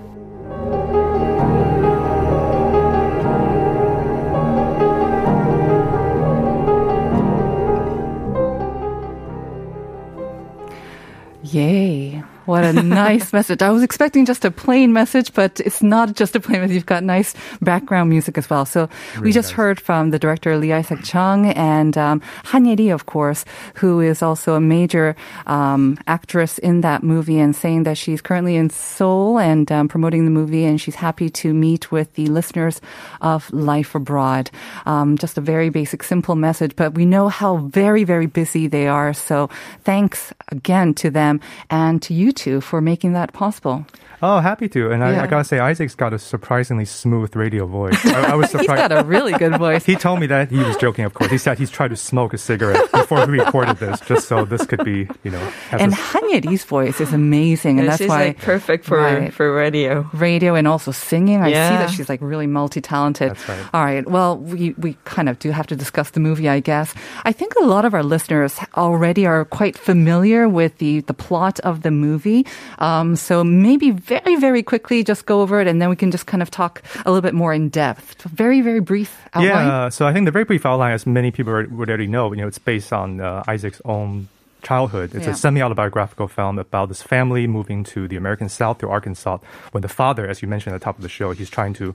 What 12.48 12.61
a 12.72 12.82
nice 12.82 13.32
message. 13.32 13.62
I 13.62 13.70
was 13.70 13.82
expecting 13.82 14.26
just 14.26 14.44
a 14.44 14.50
plain 14.50 14.92
message, 14.92 15.32
but 15.34 15.60
it's 15.60 15.82
not 15.82 16.14
just 16.14 16.34
a 16.34 16.40
plain 16.40 16.60
message. 16.60 16.74
You've 16.74 16.86
got 16.86 17.04
nice 17.04 17.34
background 17.60 18.10
music 18.10 18.38
as 18.38 18.48
well. 18.48 18.64
So 18.64 18.88
we 19.20 19.32
just 19.32 19.52
heard 19.52 19.80
from 19.80 20.10
the 20.10 20.18
director 20.18 20.56
Lee 20.56 20.72
Isaac 20.72 21.02
Chung 21.04 21.46
and 21.52 21.96
um, 21.98 22.20
Han 22.44 22.64
Ye-ri, 22.64 22.88
of 22.88 23.06
course, 23.06 23.44
who 23.74 24.00
is 24.00 24.22
also 24.22 24.54
a 24.54 24.60
major 24.60 25.14
um, 25.46 25.98
actress 26.06 26.58
in 26.58 26.80
that 26.80 27.02
movie 27.02 27.38
and 27.38 27.54
saying 27.54 27.84
that 27.84 27.98
she's 27.98 28.20
currently 28.20 28.56
in 28.56 28.70
Seoul 28.70 29.38
and 29.38 29.70
um, 29.70 29.88
promoting 29.88 30.24
the 30.24 30.30
movie 30.30 30.64
and 30.64 30.80
she's 30.80 30.96
happy 30.96 31.28
to 31.28 31.52
meet 31.52 31.92
with 31.92 32.14
the 32.14 32.26
listeners 32.26 32.80
of 33.20 33.52
Life 33.52 33.94
Abroad. 33.94 34.50
Um, 34.86 35.18
just 35.18 35.36
a 35.36 35.40
very 35.40 35.68
basic, 35.68 36.02
simple 36.02 36.36
message, 36.36 36.74
but 36.76 36.94
we 36.94 37.04
know 37.04 37.28
how 37.28 37.58
very, 37.58 38.04
very 38.04 38.26
busy 38.26 38.66
they 38.66 38.88
are. 38.88 39.12
So 39.12 39.50
thanks 39.84 40.32
again 40.48 40.94
to 40.94 41.10
them 41.10 41.40
and 41.68 42.00
to 42.02 42.14
you 42.14 42.32
two 42.32 42.61
for 42.62 42.80
making 42.80 43.12
that 43.12 43.32
possible. 43.32 43.84
Oh, 44.22 44.38
happy 44.38 44.68
to. 44.70 44.90
And 44.92 45.02
I, 45.02 45.12
Yeah. 45.12 45.22
I 45.24 45.26
gotta 45.26 45.44
say, 45.44 45.58
Isaac's 45.58 45.94
got 45.96 46.12
a 46.12 46.18
surprisingly 46.18 46.84
smooth 46.84 47.34
radio 47.34 47.66
voice. 47.66 47.98
I, 48.06 48.32
I 48.32 48.34
was 48.36 48.46
He's 48.52 48.60
surprised. 48.60 48.88
got 48.90 48.92
a 48.92 49.04
really 49.04 49.32
good 49.32 49.56
voice. 49.58 49.84
He 49.84 49.96
told 49.96 50.20
me 50.20 50.26
that 50.28 50.50
he 50.50 50.58
was 50.58 50.76
joking, 50.76 51.04
of 51.04 51.14
course. 51.14 51.30
He 51.30 51.38
said 51.38 51.58
he's 51.58 51.70
tried 51.70 51.88
to 51.88 51.96
smoke 51.96 52.32
a 52.32 52.38
cigarette 52.38 52.90
before 52.92 53.26
we 53.26 53.38
recorded 53.40 53.78
this, 53.78 54.00
just 54.00 54.28
so 54.28 54.44
this 54.44 54.64
could 54.64 54.84
be, 54.84 55.08
you 55.24 55.30
know, 55.30 55.40
have 55.70 55.80
And 55.80 55.92
this- 55.92 55.98
Han 56.00 56.22
voice 56.68 57.00
is 57.00 57.12
amazing, 57.12 57.78
and 57.78 57.84
Yeah, 57.86 57.90
that's 57.90 57.98
she's 58.02 58.08
why 58.08 58.26
like 58.26 58.38
perfect 58.38 58.84
for 58.84 58.98
Right. 58.98 59.32
for 59.34 59.54
radio. 59.54 60.08
radio 60.14 60.54
and 60.54 60.66
also 60.66 60.90
singing. 60.92 61.40
I 61.42 61.48
see 61.48 61.52
that 61.52 61.90
she's 61.90 62.08
like 62.08 62.20
really 62.22 62.46
multi-talented. 62.46 63.30
That's 63.30 63.48
right. 63.48 63.64
All 63.74 63.84
right. 63.84 64.08
Well, 64.08 64.38
we, 64.38 64.74
we 64.78 64.96
kind 65.04 65.28
of 65.28 65.38
do 65.38 65.50
have 65.50 65.66
to 65.66 65.76
discuss 65.76 66.10
the 66.10 66.20
movie, 66.20 66.48
I 66.48 66.60
guess. 66.60 66.94
I 67.24 67.32
think 67.32 67.54
a 67.60 67.64
lot 67.64 67.84
of 67.84 67.92
our 67.94 68.02
listeners 68.02 68.58
already 68.76 69.26
are 69.26 69.44
quite 69.44 69.76
familiar 69.76 70.48
with 70.48 70.78
the, 70.78 71.00
the 71.00 71.14
plot 71.14 71.60
of 71.60 71.82
the 71.82 71.90
movie. 71.90 72.46
Um, 72.78 73.16
so 73.16 73.44
maybe 73.44 73.90
very, 74.20 74.36
very 74.36 74.62
quickly 74.62 75.02
just 75.04 75.26
go 75.26 75.40
over 75.42 75.60
it 75.60 75.66
and 75.66 75.80
then 75.80 75.88
we 75.88 75.96
can 75.96 76.10
just 76.10 76.26
kind 76.26 76.42
of 76.42 76.50
talk 76.50 76.82
a 77.06 77.10
little 77.10 77.22
bit 77.22 77.34
more 77.34 77.52
in 77.54 77.68
depth. 77.68 78.22
Very, 78.22 78.60
very 78.60 78.80
brief 78.80 79.20
outline. 79.34 79.66
Yeah, 79.66 79.88
so 79.88 80.06
I 80.06 80.12
think 80.12 80.26
the 80.26 80.30
very 80.32 80.44
brief 80.44 80.64
outline, 80.66 80.92
as 80.92 81.06
many 81.06 81.30
people 81.30 81.52
would 81.52 81.88
already 81.88 82.06
know, 82.06 82.32
you 82.32 82.40
know, 82.40 82.48
it's 82.48 82.58
based 82.58 82.92
on 82.92 83.20
uh, 83.20 83.42
Isaac's 83.48 83.80
own 83.84 84.28
childhood. 84.62 85.14
It's 85.14 85.26
Yeah. 85.26 85.32
a 85.32 85.34
semi-autobiographical 85.34 86.28
film 86.28 86.58
about 86.58 86.88
this 86.88 87.02
family 87.02 87.46
moving 87.46 87.82
to 87.94 88.06
the 88.06 88.16
American 88.16 88.48
South, 88.48 88.78
to 88.78 88.88
Arkansas, 88.88 89.38
when 89.72 89.82
the 89.82 89.88
father, 89.88 90.26
as 90.28 90.40
you 90.42 90.48
mentioned 90.48 90.74
at 90.74 90.80
the 90.80 90.84
top 90.84 90.96
of 90.96 91.02
the 91.02 91.08
show, 91.08 91.32
he's 91.32 91.50
trying 91.50 91.74
to 91.74 91.94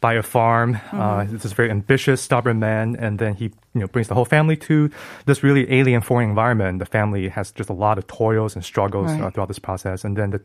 buy 0.00 0.14
a 0.14 0.22
farm. 0.22 0.76
Uh, 0.92 1.20
Mm-hmm. 1.20 1.34
it's 1.34 1.42
this 1.44 1.52
very 1.52 1.70
ambitious, 1.70 2.20
stubborn 2.22 2.58
man, 2.58 2.96
and 2.96 3.18
then 3.18 3.34
he, 3.34 3.44
you 3.74 3.80
know, 3.80 3.86
brings 3.86 4.08
the 4.08 4.14
whole 4.14 4.24
family 4.24 4.56
to 4.56 4.88
this 5.26 5.42
really 5.42 5.70
alien, 5.72 6.00
foreign 6.00 6.28
environment. 6.30 6.78
The 6.78 6.86
family 6.86 7.28
has 7.28 7.52
just 7.52 7.68
a 7.70 7.74
lot 7.74 7.98
of 7.98 8.06
toils 8.06 8.54
and 8.56 8.64
struggles 8.64 9.06
Right. 9.10 9.20
uh, 9.20 9.30
throughout 9.30 9.48
this 9.48 9.58
process, 9.58 10.04
and 10.04 10.16
then 10.16 10.30
the 10.30 10.40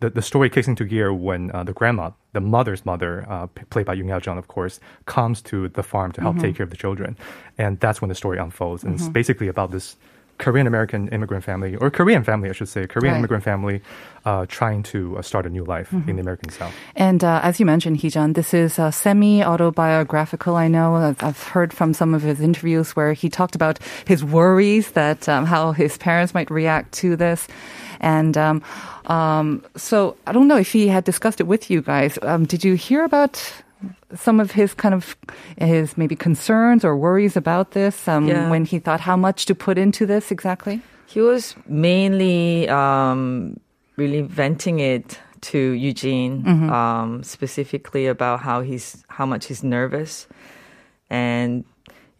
the, 0.00 0.10
the 0.10 0.22
story 0.22 0.50
kicks 0.50 0.68
into 0.68 0.84
gear 0.84 1.12
when 1.12 1.50
uh, 1.52 1.64
the 1.64 1.72
grandma, 1.72 2.10
the 2.34 2.40
mother's 2.40 2.84
mother, 2.84 3.24
uh, 3.28 3.46
p- 3.46 3.64
played 3.70 3.86
by 3.86 3.96
Yoon 3.96 4.08
Yeo-jung, 4.08 4.38
of 4.38 4.46
course, 4.48 4.78
comes 5.06 5.40
to 5.42 5.68
the 5.68 5.82
farm 5.82 6.12
to 6.12 6.20
help 6.20 6.38
take 6.38 6.54
care 6.56 6.64
of 6.64 6.70
the 6.70 6.76
children, 6.76 7.16
and 7.56 7.80
that's 7.80 8.00
when 8.02 8.08
the 8.10 8.14
story 8.14 8.38
unfolds. 8.38 8.84
And 8.84 8.94
it's 8.94 9.08
basically 9.08 9.48
about 9.48 9.70
this 9.70 9.96
Korean 10.38 10.66
American 10.66 11.08
immigrant 11.08 11.44
family, 11.44 11.76
or 11.76 11.90
Korean 11.90 12.24
family, 12.24 12.48
I 12.48 12.52
should 12.52 12.68
say, 12.68 12.86
Korean 12.86 13.12
Right. 13.14 13.18
immigrant 13.18 13.44
family, 13.44 13.82
uh, 14.24 14.46
trying 14.48 14.82
to 14.84 15.18
uh, 15.18 15.22
start 15.22 15.46
a 15.46 15.50
new 15.50 15.64
life 15.64 15.90
Mm-hmm. 15.90 16.08
in 16.10 16.16
the 16.16 16.22
American 16.22 16.50
South. 16.50 16.72
And 16.96 17.22
uh, 17.24 17.40
as 17.42 17.58
you 17.60 17.66
mentioned, 17.66 17.98
Heejun, 17.98 18.34
this 18.34 18.54
is 18.54 18.78
uh, 18.78 18.90
semi-autobiographical. 18.90 20.56
I 20.56 20.68
know 20.68 20.94
I've, 20.96 21.22
I've 21.22 21.42
heard 21.42 21.72
from 21.72 21.94
some 21.94 22.14
of 22.14 22.22
his 22.22 22.40
interviews 22.40 22.94
where 22.96 23.12
he 23.12 23.28
talked 23.28 23.54
about 23.54 23.78
his 24.06 24.22
worries 24.24 24.92
that 24.92 25.28
um, 25.28 25.44
how 25.46 25.72
his 25.72 25.96
parents 25.98 26.34
might 26.34 26.50
react 26.50 26.92
to 27.02 27.16
this. 27.16 27.48
And 28.00 28.36
um, 28.36 28.62
um, 29.06 29.64
so 29.76 30.16
I 30.26 30.32
don't 30.32 30.46
know 30.48 30.56
if 30.58 30.70
he 30.72 30.88
had 30.88 31.04
discussed 31.04 31.40
it 31.40 31.46
with 31.46 31.70
you 31.70 31.82
guys. 31.82 32.18
Um, 32.22 32.44
did 32.44 32.62
you 32.64 32.74
hear 32.74 33.04
about 33.04 33.42
some 34.14 34.40
of 34.40 34.52
his 34.52 34.74
kind 34.74 34.94
of 34.94 35.16
his 35.58 35.96
maybe 35.96 36.16
concerns 36.16 36.84
or 36.84 36.96
worries 36.96 37.36
about 37.36 37.70
this 37.72 38.08
um, 38.08 38.26
Yeah. 38.28 38.50
when 38.50 38.64
he 38.64 38.78
thought 38.78 39.00
how 39.00 39.16
much 39.16 39.44
to 39.46 39.54
put 39.54 39.78
into 39.78 40.06
this 40.06 40.30
exactly? 40.30 40.80
He 41.06 41.20
was 41.20 41.54
mainly 41.66 42.68
um, 42.68 43.58
really 43.96 44.22
venting 44.22 44.78
it 44.80 45.18
to 45.40 45.58
Eugene, 45.58 46.42
Mhm. 46.42 46.70
um, 46.70 47.22
specifically 47.22 48.06
about 48.08 48.40
how 48.40 48.60
he's 48.62 49.04
how 49.08 49.24
much 49.26 49.46
he's 49.46 49.62
nervous, 49.62 50.26
and 51.10 51.64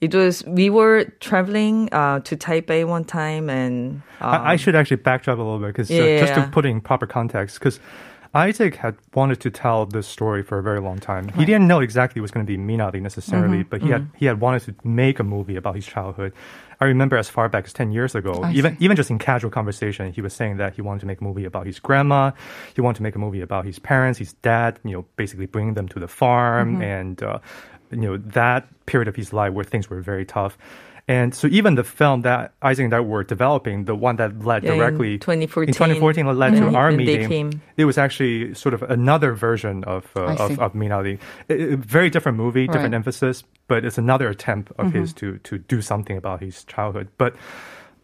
it 0.01 0.15
was 0.15 0.45
we 0.47 0.71
were 0.71 1.05
traveling 1.21 1.89
uh, 1.93 2.21
to 2.21 2.37
Taipei 2.37 2.87
one 2.87 3.05
time, 3.05 3.51
and 3.51 4.03
um, 4.21 4.31
I, 4.35 4.53
I 4.53 4.57
should 4.57 4.77
actually 4.77 4.99
backtrack 4.99 5.35
a 5.35 5.43
little 5.43 5.59
bit 5.59 5.69
because 5.75 5.91
uh, 5.91 6.19
just 6.21 6.35
to 6.35 6.49
put 6.53 6.65
in 6.65 6.81
proper 6.81 7.07
context, 7.07 7.59
because 7.59 7.81
Isaac 8.35 8.77
had 8.77 8.97
wanted 9.15 9.41
to 9.41 9.51
tell 9.51 9.87
this 9.87 10.07
story 10.07 10.43
for 10.43 10.59
a 10.59 10.63
very 10.63 10.81
long 10.81 10.99
time. 10.99 11.29
He 11.31 11.45
didn't 11.45 11.67
know 11.67 11.81
exactly 11.81 12.21
it 12.21 12.23
was 12.23 12.31
going 12.31 12.45
to 12.47 12.51
be 12.51 12.59
Minari 12.59 13.01
necessarily, 13.01 13.65
Mhm, 13.65 13.71
but 13.71 13.83
he 13.83 13.89
had 13.91 14.03
mhm. 14.03 14.09
he 14.17 14.27
had 14.27 14.41
wanted 14.41 14.63
to 14.65 14.75
make 14.87 15.19
a 15.19 15.25
movie 15.25 15.57
about 15.57 15.75
his 15.77 15.87
childhood. 15.87 16.33
I 16.81 16.85
remember 16.85 17.17
as 17.17 17.29
far 17.29 17.49
back 17.49 17.65
as 17.65 17.73
ten 17.73 17.91
years 17.91 18.15
ago, 18.15 18.43
I 18.45 18.53
even 18.53 18.77
see. 18.77 18.85
even 18.85 18.97
just 18.97 19.11
in 19.11 19.19
casual 19.19 19.51
conversation, 19.51 20.13
he 20.13 20.21
was 20.21 20.33
saying 20.33 20.59
that 20.59 20.75
he 20.75 20.83
wanted 20.83 21.01
to 21.01 21.07
make 21.07 21.21
a 21.21 21.25
movie 21.25 21.45
about 21.45 21.67
his 21.67 21.79
grandma. 21.81 22.33
He 22.75 22.81
wanted 22.81 22.97
to 22.99 23.03
make 23.03 23.17
a 23.17 23.19
movie 23.19 23.41
about 23.41 23.65
his 23.65 23.79
parents, 23.79 24.19
his 24.19 24.35
dad. 24.35 24.79
You 24.85 24.93
know, 24.93 25.05
basically 25.17 25.47
bringing 25.47 25.75
them 25.75 25.89
to 25.89 25.99
the 25.99 26.09
farm 26.09 26.77
Mhm. 26.77 26.83
and 26.83 27.23
uh, 27.23 27.39
you 27.91 27.97
know 28.03 28.17
that 28.19 28.69
period 28.87 29.09
of 29.09 29.17
his 29.17 29.33
life 29.33 29.53
where 29.55 29.65
things 29.65 29.89
were 29.91 30.01
very 30.01 30.25
tough. 30.27 30.59
And 31.09 31.35
so 31.35 31.49
even 31.49 31.75
the 31.75 31.85
film 31.85 32.21
that 32.23 32.53
Isaac 32.61 32.85
and 32.85 32.93
I 32.95 33.01
were 33.01 33.25
developing, 33.25 33.87
the 33.87 33.95
one 33.95 34.17
that 34.17 34.45
led 34.45 34.63
Yeah, 34.63 34.73
in 34.73 34.79
directly 34.79 35.17
2014. 35.19 35.69
in 35.69 35.75
2014 35.75 36.27
led 36.39 36.55
to 36.57 36.61
Mhm. 36.61 36.77
our 36.77 36.89
When 36.89 36.99
meeting. 36.99 37.61
It 37.79 37.87
was 37.87 37.97
actually 37.97 38.53
sort 38.55 38.75
of 38.75 38.83
another 38.83 39.33
version 39.33 39.85
of 39.85 40.05
uh, 40.15 40.37
of, 40.45 40.61
of 40.61 40.75
Minari. 40.75 41.19
A- 41.49 41.73
a 41.73 41.77
very 41.77 42.11
different 42.11 42.37
movie, 42.37 42.67
different 42.67 42.93
Right. 42.93 42.99
emphasis, 43.01 43.43
but 43.69 43.85
it's 43.87 43.97
another 43.99 44.29
attempt 44.29 44.71
of 44.79 44.93
his 44.93 45.15
to 45.15 45.39
to 45.49 45.57
do 45.59 45.81
something 45.81 46.17
about 46.19 46.41
his 46.41 46.63
childhood. 46.65 47.09
But 47.17 47.35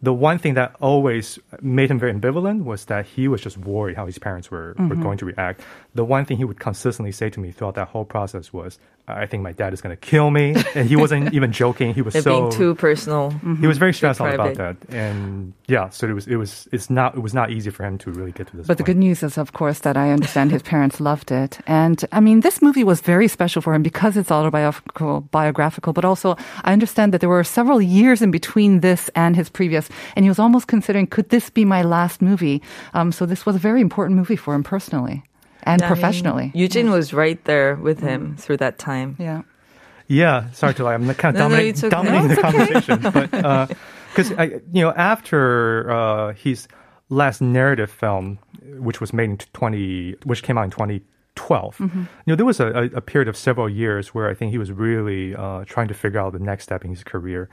the 0.01 0.13
one 0.13 0.37
thing 0.37 0.53
that 0.55 0.75
always 0.79 1.39
made 1.61 1.89
him 1.89 1.99
very 1.99 2.13
ambivalent 2.13 2.63
was 2.63 2.85
that 2.85 3.05
he 3.05 3.27
was 3.27 3.41
just 3.41 3.57
worried 3.57 3.95
how 3.95 4.05
his 4.05 4.19
parents 4.19 4.51
were, 4.51 4.75
were 4.77 4.85
mm-hmm. 4.85 5.01
going 5.01 5.17
to 5.17 5.25
react. 5.25 5.61
The 5.95 6.05
one 6.05 6.25
thing 6.25 6.37
he 6.37 6.45
would 6.45 6.59
consistently 6.59 7.11
say 7.11 7.29
to 7.29 7.39
me 7.39 7.51
throughout 7.51 7.75
that 7.75 7.87
whole 7.87 8.05
process 8.05 8.51
was, 8.51 8.77
"I 9.07 9.25
think 9.25 9.43
my 9.43 9.53
dad 9.53 9.73
is 9.73 9.81
going 9.81 9.95
to 9.95 9.99
kill 9.99 10.29
me," 10.31 10.55
and 10.75 10.87
he 10.87 10.95
wasn't 10.95 11.33
even 11.33 11.51
joking. 11.51 11.93
He 11.93 12.01
was 12.01 12.13
They're 12.13 12.21
so 12.21 12.49
being 12.49 12.51
too 12.51 12.75
personal. 12.75 13.31
he 13.31 13.67
was 13.67 13.77
very 13.77 13.91
mm-hmm. 13.91 13.97
stressed 13.97 14.21
out 14.21 14.33
about 14.33 14.55
that, 14.55 14.77
and 14.89 15.53
yeah, 15.67 15.89
so 15.89 16.07
it 16.07 16.13
was 16.13 16.27
it 16.27 16.35
was 16.35 16.67
it's 16.71 16.89
not 16.89 17.15
it 17.15 17.21
was 17.21 17.33
not 17.33 17.49
easy 17.51 17.71
for 17.71 17.83
him 17.83 17.97
to 17.99 18.11
really 18.11 18.31
get 18.31 18.47
to 18.47 18.57
this. 18.57 18.67
But 18.67 18.77
the 18.77 18.83
good 18.83 18.97
news 18.97 19.23
is, 19.23 19.37
of 19.37 19.53
course, 19.53 19.79
that 19.79 19.97
I 19.97 20.11
understand 20.11 20.51
his 20.51 20.61
parents 20.61 20.99
loved 20.99 21.31
it. 21.31 21.59
And 21.65 22.03
I 22.11 22.19
mean, 22.19 22.41
this 22.41 22.61
movie 22.61 22.83
was 22.83 23.01
very 23.01 23.27
special 23.27 23.61
for 23.61 23.73
him 23.73 23.81
because 23.81 24.17
it's 24.17 24.31
autobiographical, 24.31 25.21
biographical, 25.31 25.93
but 25.93 26.05
also 26.05 26.35
I 26.63 26.73
understand 26.73 27.13
that 27.13 27.21
there 27.21 27.29
were 27.29 27.43
several 27.43 27.81
years 27.81 28.21
in 28.21 28.31
between 28.31 28.81
this 28.81 29.09
and 29.15 29.35
his 29.35 29.49
previous, 29.49 29.84
and 30.15 30.23
he 30.25 30.29
was 30.29 30.39
almost 30.39 30.67
considering, 30.67 31.07
could 31.07 31.29
this 31.29 31.49
be 31.49 31.65
my 31.65 31.81
last 31.81 32.21
movie? 32.21 32.61
Um, 32.93 33.11
so 33.11 33.25
this 33.25 33.45
was 33.45 33.55
a 33.55 33.59
very 33.59 33.81
important 33.81 34.17
movie 34.17 34.35
for 34.35 34.53
him 34.55 34.63
personally 34.63 35.23
and 35.63 35.81
Yeah, 35.81 35.87
I 35.87 35.89
mean, 35.89 35.95
professionally. 36.01 36.51
Eugene 36.53 36.89
was 36.91 37.13
right 37.13 37.43
there 37.45 37.75
with 37.75 37.99
him 37.99 38.35
through 38.37 38.57
that 38.57 38.77
time. 38.77 39.15
yeah. 39.19 39.41
Yeah, 40.07 40.51
sorry 40.51 40.75
to 40.75 40.83
lie. 40.83 40.93
I'm 40.93 41.11
kind 41.15 41.35
of 41.35 41.39
No, 41.39 41.47
no, 41.47 41.55
dominating, 41.55 41.69
it's 41.71 41.83
okay. 41.83 41.89
dominating 41.89 42.27
No, 42.29 42.35
the 42.35 42.41
conversation, 42.41 42.99
but 43.11 43.77
because 44.11 44.31
I, 44.33 44.43
you 44.71 44.81
know, 44.83 44.91
after 44.93 45.89
uh, 45.91 46.33
his 46.33 46.67
last 47.09 47.41
narrative 47.41 47.89
film, 47.89 48.37
which 48.77 49.01
was 49.01 49.13
made 49.13 49.29
in 49.31 49.37
20, 49.37 50.15
which 50.23 50.43
came 50.43 50.57
out 50.59 50.65
in 50.65 50.69
2012, 50.71 51.77
Mm-hmm. 51.77 51.99
you 51.99 52.07
know, 52.27 52.35
there 52.35 52.45
was 52.45 52.59
a, 52.59 52.67
a, 52.67 52.83
a 52.97 53.01
period 53.01 53.27
of 53.27 53.35
several 53.35 53.67
years 53.67 54.13
where 54.13 54.29
I 54.29 54.33
think 54.33 54.51
he 54.51 54.57
was 54.57 54.71
really 54.71 55.35
uh, 55.35 55.65
trying 55.65 55.87
to 55.89 55.93
figure 55.93 56.19
out 56.19 56.31
the 56.33 56.39
next 56.39 56.63
step 56.63 56.85
in 56.85 56.91
his 56.91 57.03
career. 57.03 57.49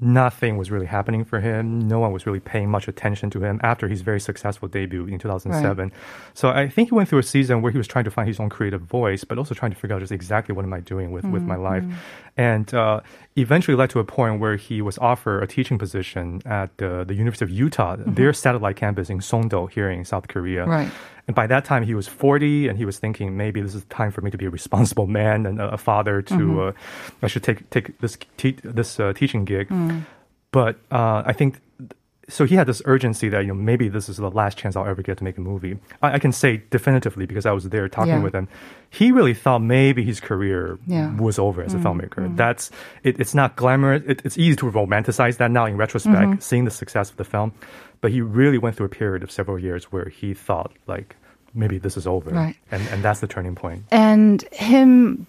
Nothing 0.00 0.56
was 0.56 0.70
really 0.70 0.86
happening 0.86 1.24
for 1.24 1.40
him. 1.40 1.80
No 1.80 1.98
one 1.98 2.12
was 2.12 2.26
really 2.26 2.40
paying 2.40 2.70
much 2.70 2.88
attention 2.88 3.30
to 3.30 3.40
him 3.42 3.60
after 3.62 3.86
his 3.86 4.00
very 4.00 4.20
successful 4.20 4.66
debut 4.68 5.06
in 5.06 5.18
2007. 5.18 5.92
So 6.34 6.48
I 6.48 6.68
think 6.68 6.88
he 6.88 6.94
went 6.94 7.08
through 7.08 7.18
a 7.18 7.22
season 7.22 7.60
where 7.60 7.70
he 7.70 7.78
was 7.78 7.86
trying 7.86 8.04
to 8.04 8.10
find 8.10 8.26
his 8.26 8.40
own 8.40 8.48
creative 8.48 8.82
voice, 8.82 9.24
but 9.24 9.36
also 9.38 9.54
trying 9.54 9.72
to 9.72 9.76
figure 9.76 9.94
out 9.96 10.00
just 10.00 10.12
exactly 10.12 10.54
what 10.54 10.64
am 10.64 10.72
I 10.72 10.80
doing 10.80 11.12
with, 11.12 11.24
with 11.26 11.42
my 11.42 11.54
mm-hmm. 11.54 11.62
life. 11.62 11.82
Mm-hmm. 11.82 11.94
And 12.36 12.74
uh, 12.74 13.00
eventually 13.36 13.76
led 13.76 13.90
to 13.90 13.98
a 13.98 14.04
point 14.04 14.40
where 14.40 14.56
he 14.56 14.80
was 14.80 14.96
offered 14.98 15.42
a 15.42 15.46
teaching 15.46 15.78
position 15.78 16.40
at 16.46 16.76
the, 16.78 17.04
the 17.04 17.14
University 17.14 17.44
of 17.44 17.50
Utah, 17.50 17.96
mm-hmm. 17.96 18.14
their 18.14 18.32
satellite 18.32 18.76
campus 18.76 19.10
in 19.10 19.18
Songdo 19.18 19.70
here 19.70 19.90
in 19.90 20.04
South 20.04 20.28
Korea. 20.28 20.64
Right. 20.64 20.90
And 21.30 21.34
by 21.36 21.46
that 21.46 21.64
time, 21.64 21.84
he 21.84 21.94
was 21.94 22.08
40, 22.08 22.66
and 22.66 22.76
he 22.76 22.84
was 22.84 22.98
thinking 22.98 23.36
maybe 23.36 23.60
this 23.60 23.76
is 23.76 23.84
time 23.84 24.10
for 24.10 24.20
me 24.20 24.32
to 24.32 24.36
be 24.36 24.46
a 24.46 24.50
responsible 24.50 25.06
man 25.06 25.46
and 25.46 25.60
a, 25.60 25.74
a 25.74 25.78
father. 25.78 26.22
To 26.22 26.34
uh, 26.62 26.72
I 27.22 27.28
should 27.28 27.44
take 27.44 27.70
take 27.70 27.96
this 28.00 28.18
te- 28.36 28.58
this 28.64 28.98
uh, 28.98 29.12
teaching 29.12 29.44
gig. 29.44 29.68
But 30.50 30.80
uh, 30.90 31.22
I 31.24 31.32
think 31.32 31.60
so. 32.30 32.44
He 32.46 32.54
had 32.54 32.66
this 32.66 32.80
urgency 32.84 33.28
that 33.28 33.40
you 33.40 33.48
know 33.48 33.54
maybe 33.54 33.88
this 33.88 34.08
is 34.08 34.16
the 34.16 34.30
last 34.30 34.56
chance 34.56 34.76
I'll 34.76 34.86
ever 34.86 35.02
get 35.02 35.18
to 35.18 35.24
make 35.24 35.36
a 35.36 35.40
movie. 35.40 35.76
I, 36.02 36.14
I 36.14 36.18
can 36.18 36.32
say 36.32 36.62
definitively 36.70 37.26
because 37.26 37.44
I 37.44 37.52
was 37.52 37.68
there 37.68 37.88
talking 37.88 38.14
Yeah. 38.14 38.22
with 38.22 38.34
him. 38.34 38.48
He 38.88 39.12
really 39.12 39.34
thought 39.34 39.60
maybe 39.60 40.02
his 40.04 40.20
career 40.20 40.78
Yeah. 40.86 41.14
was 41.16 41.38
over 41.38 41.62
as 41.62 41.74
a 41.74 41.76
mm-hmm. 41.76 41.86
filmmaker. 41.86 42.22
Mm-hmm. 42.24 42.36
That's 42.36 42.70
it, 43.02 43.20
it's 43.20 43.34
not 43.34 43.56
glamorous. 43.56 44.02
It, 44.06 44.22
it's 44.24 44.38
easy 44.38 44.56
to 44.56 44.70
romanticize 44.70 45.36
that 45.36 45.50
now 45.50 45.66
in 45.66 45.76
retrospect, 45.76 46.16
mm-hmm. 46.16 46.40
seeing 46.40 46.64
the 46.64 46.70
success 46.70 47.10
of 47.10 47.16
the 47.16 47.24
film. 47.24 47.52
But 48.00 48.12
he 48.12 48.20
really 48.22 48.58
went 48.58 48.76
through 48.76 48.86
a 48.86 48.90
period 48.90 49.22
of 49.22 49.30
several 49.30 49.58
years 49.58 49.92
where 49.92 50.08
he 50.08 50.32
thought 50.32 50.72
like 50.86 51.16
maybe 51.52 51.78
this 51.78 51.96
is 51.96 52.06
over, 52.06 52.30
Right. 52.30 52.56
and 52.70 52.82
and 52.88 53.02
that's 53.02 53.20
the 53.20 53.26
turning 53.26 53.54
point. 53.54 53.84
And 53.90 54.42
him 54.52 55.26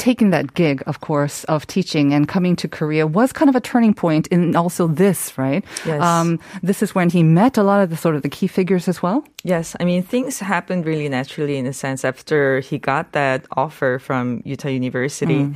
taking 0.00 0.30
that 0.32 0.54
gig, 0.56 0.82
of 0.88 0.96
course, 1.04 1.44
of 1.44 1.66
teaching 1.68 2.14
and 2.16 2.26
coming 2.26 2.56
to 2.56 2.66
Korea 2.68 3.04
was 3.06 3.32
kind 3.36 3.48
of 3.52 3.54
a 3.54 3.60
turning 3.60 3.92
point 3.94 4.26
in 4.34 4.56
also 4.56 4.88
this, 4.88 5.36
right? 5.36 5.62
Yes. 5.84 6.00
Um, 6.02 6.40
this 6.64 6.82
is 6.82 6.94
when 6.96 7.10
he 7.12 7.22
met 7.22 7.58
a 7.60 7.62
lot 7.62 7.80
of 7.84 7.90
the 7.92 7.96
sort 7.96 8.16
of 8.16 8.22
the 8.22 8.32
key 8.32 8.48
figures 8.48 8.88
as 8.88 8.98
well. 9.04 9.22
Yes, 9.44 9.76
I 9.78 9.84
mean 9.84 10.02
things 10.02 10.40
happened 10.40 10.86
really 10.86 11.08
naturally 11.08 11.56
in 11.60 11.66
a 11.66 11.72
sense 11.72 12.00
after 12.04 12.60
he 12.60 12.78
got 12.78 13.12
that 13.12 13.44
offer 13.62 13.98
from 14.00 14.40
Utah 14.44 14.72
University. 14.72 15.52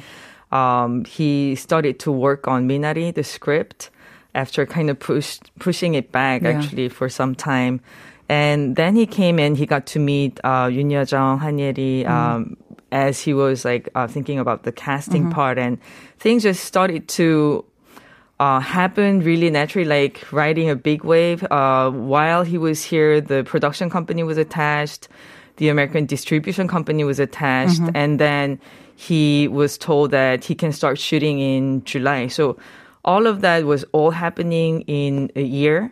Um, 0.52 1.04
he 1.04 1.56
started 1.56 1.98
to 2.04 2.12
work 2.12 2.46
on 2.46 2.68
Minari, 2.68 3.12
the 3.12 3.24
script, 3.24 3.90
after 4.34 4.66
kind 4.66 4.88
of 4.90 4.98
push, 5.00 5.40
pushing 5.58 5.94
it 5.94 6.12
back 6.12 6.42
Yeah. 6.42 6.50
actually 6.50 6.88
for 6.90 7.08
some 7.08 7.34
time. 7.34 7.80
And 8.28 8.76
then 8.76 8.96
he 8.96 9.04
came 9.06 9.38
in, 9.38 9.54
he 9.54 9.66
got 9.66 9.84
to 9.94 9.98
meet 9.98 10.40
uh, 10.44 10.66
Yoon 10.72 10.90
Yeo-jung, 10.90 11.38
Han 11.40 11.58
Ye-ri, 11.58 12.06
um, 12.06 12.56
as 12.94 13.20
he 13.20 13.34
was 13.34 13.64
like 13.66 13.90
uh, 13.98 14.06
thinking 14.06 14.38
about 14.38 14.62
the 14.62 14.70
casting 14.70 15.26
part, 15.34 15.58
and 15.58 15.78
things 16.22 16.44
just 16.46 16.62
started 16.64 17.08
to 17.18 17.64
uh, 18.38 18.60
happened 18.60 19.24
really 19.26 19.50
naturally, 19.50 19.84
like 19.84 20.24
riding 20.32 20.70
a 20.70 20.76
big 20.76 21.02
wave. 21.04 21.42
Uh, 21.50 21.90
while 21.90 22.42
he 22.46 22.56
was 22.56 22.82
here, 22.82 23.20
the 23.20 23.42
production 23.44 23.90
company 23.90 24.22
was 24.22 24.38
attached, 24.38 25.08
the 25.56 25.68
American 25.68 26.06
distribution 26.06 26.66
company 26.68 27.02
was 27.04 27.18
attached, 27.18 27.80
and 27.94 28.18
then 28.18 28.58
he 28.96 29.48
was 29.48 29.76
told 29.78 30.10
that 30.12 30.44
he 30.44 30.54
can 30.54 30.70
start 30.72 30.98
shooting 30.98 31.38
in 31.38 31.82
July. 31.84 32.28
So 32.28 32.56
all 33.04 33.26
of 33.26 33.40
that 33.42 33.64
was 33.64 33.84
all 33.92 34.10
happening 34.12 34.82
in 34.86 35.30
a 35.34 35.42
year. 35.42 35.90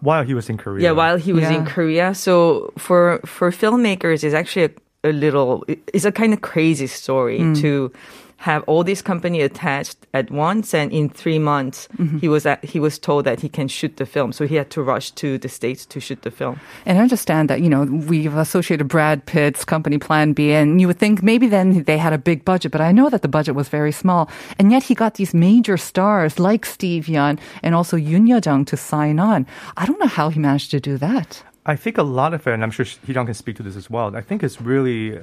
While 0.00 0.24
he 0.24 0.34
was 0.34 0.48
in 0.50 0.56
Korea, 0.58 0.82
Yeah, 0.84 0.92
while 0.92 1.16
he 1.16 1.32
was 1.32 1.44
in 1.56 1.64
Korea. 1.64 2.14
So 2.14 2.72
for 2.76 3.20
for 3.24 3.50
filmmakers, 3.50 4.24
it's 4.24 4.34
actually 4.34 4.64
a, 4.64 4.70
a 5.04 5.12
little. 5.12 5.64
It's 5.68 6.04
a 6.04 6.12
kind 6.12 6.32
of 6.32 6.40
crazy 6.40 6.86
story 6.88 7.38
mm. 7.38 7.60
to 7.60 7.92
have 8.38 8.62
all 8.64 8.84
this 8.84 9.00
company 9.00 9.40
attached 9.40 9.96
at 10.12 10.30
once, 10.30 10.74
and 10.74 10.92
in 10.92 11.08
three 11.08 11.38
months, 11.38 11.88
mm-hmm. 11.96 12.18
he 12.18 12.28
was 12.28 12.44
at, 12.44 12.62
he 12.62 12.78
was 12.78 12.98
told 12.98 13.24
that 13.24 13.40
he 13.40 13.48
can 13.48 13.68
shoot 13.68 13.96
the 13.96 14.04
film. 14.04 14.32
So 14.32 14.46
he 14.46 14.56
had 14.56 14.68
to 14.70 14.82
rush 14.82 15.12
to 15.12 15.38
the 15.38 15.48
states 15.48 15.86
to 15.86 16.00
shoot 16.00 16.20
the 16.22 16.30
film. 16.30 16.60
And 16.84 16.98
I 16.98 17.02
understand 17.02 17.48
that, 17.48 17.62
you 17.62 17.70
know, 17.70 17.84
we've 17.84 18.36
associated 18.36 18.86
Brad 18.86 19.24
Pitt's 19.24 19.64
company 19.64 19.96
Plan 19.96 20.34
B, 20.34 20.52
and 20.52 20.78
you 20.78 20.86
would 20.88 20.98
think 20.98 21.22
maybe 21.22 21.46
then 21.46 21.84
they 21.84 21.96
had 21.96 22.12
a 22.12 22.18
big 22.18 22.44
budget, 22.44 22.70
but 22.70 22.82
I 22.82 22.92
know 22.92 23.08
that 23.08 23.22
the 23.22 23.28
budget 23.28 23.54
was 23.54 23.70
very 23.70 23.92
small. 23.92 24.28
And 24.58 24.70
yet 24.70 24.82
he 24.82 24.94
got 24.94 25.14
these 25.14 25.32
major 25.32 25.78
stars 25.78 26.38
like 26.38 26.66
Steve 26.66 27.04
Yeun 27.06 27.38
and 27.62 27.74
also 27.74 27.96
Yoon 27.96 28.28
Yeo-jung 28.28 28.66
to 28.66 28.76
sign 28.76 29.18
on. 29.18 29.46
I 29.78 29.86
don't 29.86 30.00
know 30.00 30.06
how 30.06 30.28
he 30.28 30.38
managed 30.38 30.70
to 30.72 30.80
do 30.80 30.98
that. 30.98 31.42
I 31.66 31.76
think 31.76 31.98
a 31.98 32.02
lot 32.02 32.34
of 32.34 32.46
it, 32.46 32.52
and 32.52 32.62
I'm 32.62 32.70
sure 32.70 32.84
Heejun 32.84 33.26
can 33.26 33.34
speak 33.34 33.56
to 33.56 33.62
this 33.62 33.76
as 33.76 33.88
well. 33.88 34.14
I 34.14 34.20
think 34.20 34.42
it's 34.42 34.60
really, 34.60 35.20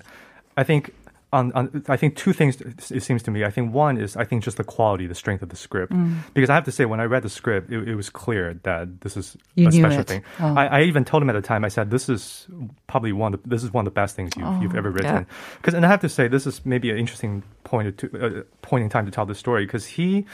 I 0.57 0.63
think 0.63 0.93
on, 1.33 1.51
on, 1.53 1.86
I 1.88 1.95
think 1.95 2.17
two 2.17 2.33
things. 2.33 2.60
It 2.60 3.01
seems 3.03 3.24
to 3.24 3.31
me. 3.31 3.45
I 3.45 3.51
think 3.51 3.74
one 3.74 3.98
is 3.98 4.17
I 4.17 4.25
think 4.25 4.43
just 4.43 4.57
the 4.57 4.65
quality, 4.65 5.07
the 5.07 5.15
strength 5.15 5.41
of 5.41 5.48
the 5.50 5.55
script. 5.55 5.93
Mm. 5.93 6.17
Because 6.33 6.50
I 6.50 6.55
have 6.55 6.65
to 6.65 6.71
say, 6.74 6.83
when 6.83 7.00
I 7.00 7.05
read 7.05 7.24
the 7.24 7.29
script, 7.29 7.71
it, 7.71 7.88
it 7.88 7.95
was 7.95 8.10
clear 8.10 8.60
that 8.63 9.00
this 9.01 9.15
is 9.15 9.38
You 9.55 9.69
a 9.69 9.71
special 9.71 10.01
it. 10.01 10.07
thing. 10.07 10.24
Oh. 10.41 10.55
I, 10.55 10.65
I 10.65 10.81
even 10.83 11.05
told 11.05 11.24
him 11.24 11.29
at 11.29 11.33
the 11.33 11.41
time. 11.41 11.63
I 11.63 11.69
said, 11.69 11.89
"This 11.89 12.10
is 12.10 12.48
probably 12.88 13.13
one. 13.13 13.33
Of 13.33 13.43
the, 13.43 13.50
this 13.50 13.63
is 13.63 13.71
one 13.71 13.88
of 13.88 13.93
the 13.93 13.95
best 13.95 14.15
things 14.17 14.31
you've, 14.36 14.45
Oh, 14.45 14.60
you've 14.62 14.75
ever 14.75 14.91
written." 14.91 15.25
Because, 15.57 15.74
and 15.74 15.86
I 15.86 15.89
have 15.89 16.01
to 16.01 16.10
say, 16.10 16.27
this 16.27 16.45
is 16.45 16.65
maybe 16.65 16.91
an 16.91 16.98
interesting 16.98 17.43
point 17.63 17.98
to 18.00 18.39
uh, 18.41 18.43
point 18.62 18.83
in 18.83 18.89
time 18.89 19.05
to 19.05 19.12
tell 19.12 19.25
the 19.25 19.36
story. 19.36 19.65
Because 19.65 19.86
he, 19.86 20.25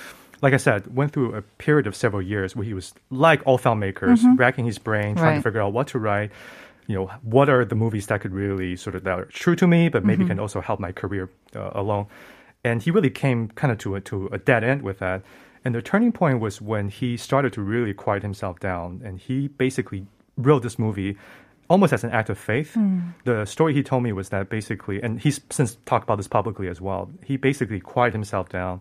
like 0.42 0.54
I 0.54 0.58
said, 0.58 0.96
went 0.96 1.12
through 1.14 1.34
a 1.36 1.42
period 1.42 1.88
of 1.88 1.96
several 1.96 2.22
years 2.22 2.56
where 2.56 2.66
he 2.66 2.74
was 2.74 2.94
like 3.10 3.42
all 3.46 3.58
filmmakers, 3.58 4.20
Mhm. 4.24 4.38
racking 4.40 4.66
his 4.66 4.78
brain, 4.78 5.16
trying 5.16 5.26
Right. 5.28 5.36
to 5.38 5.42
figure 5.42 5.62
out 5.62 5.74
what 5.74 5.88
to 5.88 6.00
write 6.00 6.32
you 6.90 6.96
know, 6.96 7.08
what 7.22 7.50
are 7.50 7.66
the 7.66 7.76
movies 7.76 8.08
that 8.08 8.22
could 8.22 8.32
really 8.32 8.74
sort 8.78 8.96
of 8.96 9.04
that 9.04 9.20
are 9.20 9.26
true 9.26 9.58
to 9.58 9.68
me, 9.68 9.90
but 9.90 10.06
maybe 10.06 10.24
Mhm. 10.24 10.28
can 10.30 10.40
also 10.40 10.62
help 10.62 10.80
my 10.80 10.94
career 10.94 11.30
uh, 11.54 11.70
along. 11.74 12.08
And 12.64 12.82
he 12.82 12.92
really 12.92 13.10
came 13.10 13.50
kind 13.50 13.74
of 13.74 13.78
to 13.80 13.96
a, 13.96 14.00
to 14.02 14.28
a 14.32 14.38
dead 14.38 14.64
end 14.64 14.84
with 14.84 15.00
that. 15.00 15.22
And 15.66 15.76
the 15.76 15.82
turning 15.82 16.14
point 16.14 16.40
was 16.40 16.62
when 16.62 16.88
he 16.88 17.18
started 17.18 17.52
to 17.54 17.62
really 17.62 17.94
quiet 17.94 18.24
himself 18.24 18.62
down, 18.62 19.02
and 19.04 19.20
he 19.20 19.50
basically 19.50 20.06
wrote 20.38 20.64
this 20.64 20.80
movie 20.80 21.18
almost 21.70 21.92
as 21.92 22.06
an 22.06 22.12
act 22.12 22.30
of 22.30 22.38
faith. 22.38 22.74
Mm. 22.78 23.02
The 23.26 23.44
story 23.44 23.74
he 23.74 23.84
told 23.84 24.04
me 24.04 24.14
was 24.14 24.30
that 24.30 24.48
basically, 24.50 25.04
and 25.04 25.20
he's 25.20 25.42
since 25.50 25.76
talked 25.86 26.06
about 26.06 26.16
this 26.16 26.30
publicly 26.30 26.70
as 26.70 26.80
well. 26.80 27.10
He 27.22 27.36
basically 27.36 27.82
quieted 27.82 28.14
himself 28.14 28.48
down. 28.48 28.80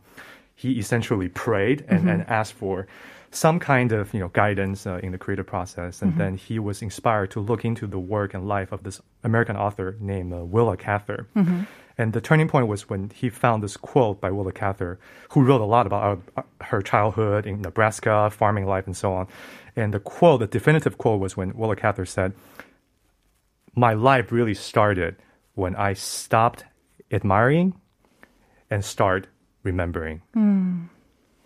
He 0.56 0.78
essentially 0.78 1.28
prayed 1.28 1.84
and, 1.86 2.04
Mhm. 2.04 2.10
and 2.12 2.30
asked 2.30 2.54
for 2.54 2.86
some 3.30 3.58
kind 3.60 3.92
of 3.92 4.12
you 4.14 4.20
know 4.20 4.28
guidance 4.28 4.86
uh, 4.86 4.98
in 5.02 5.12
the 5.12 5.18
creative 5.18 5.46
process, 5.46 6.00
and 6.02 6.14
Mhm. 6.14 6.18
then 6.18 6.34
he 6.36 6.58
was 6.58 6.80
inspired 6.82 7.30
to 7.32 7.40
look 7.40 7.64
into 7.64 7.86
the 7.86 7.98
work 7.98 8.32
and 8.34 8.48
life 8.48 8.72
of 8.72 8.82
this 8.82 9.00
American 9.22 9.56
author 9.56 9.96
named 10.00 10.32
uh, 10.32 10.42
Willa 10.44 10.76
Cather. 10.76 11.26
Mhm. 11.36 11.66
And 11.98 12.12
the 12.12 12.20
turning 12.20 12.48
point 12.48 12.66
was 12.68 12.88
when 12.90 13.10
he 13.10 13.28
found 13.30 13.62
this 13.62 13.76
quote 13.76 14.20
by 14.20 14.30
Willa 14.30 14.52
Cather, 14.52 14.98
who 15.32 15.42
wrote 15.44 15.60
a 15.62 15.64
lot 15.76 15.86
about 15.86 16.20
uh, 16.36 16.42
her 16.70 16.80
childhood 16.82 17.46
in 17.46 17.60
Nebraska, 17.62 18.30
farming 18.30 18.66
life, 18.66 18.86
and 18.86 18.96
so 18.96 19.12
on. 19.14 19.26
And 19.76 19.92
the 19.94 20.00
quote, 20.00 20.40
the 20.40 20.46
definitive 20.46 20.96
quote, 20.98 21.20
was 21.20 21.36
when 21.36 21.52
Willa 21.56 21.76
Cather 21.76 22.06
said, 22.06 22.32
"My 23.74 23.92
life 23.92 24.32
really 24.32 24.54
started 24.54 25.16
when 25.54 25.74
I 25.76 25.92
stopped 25.94 26.64
admiring 27.12 27.74
and 28.70 28.84
start 28.84 29.26
remembering." 29.70 30.22
Mm. 30.36 30.88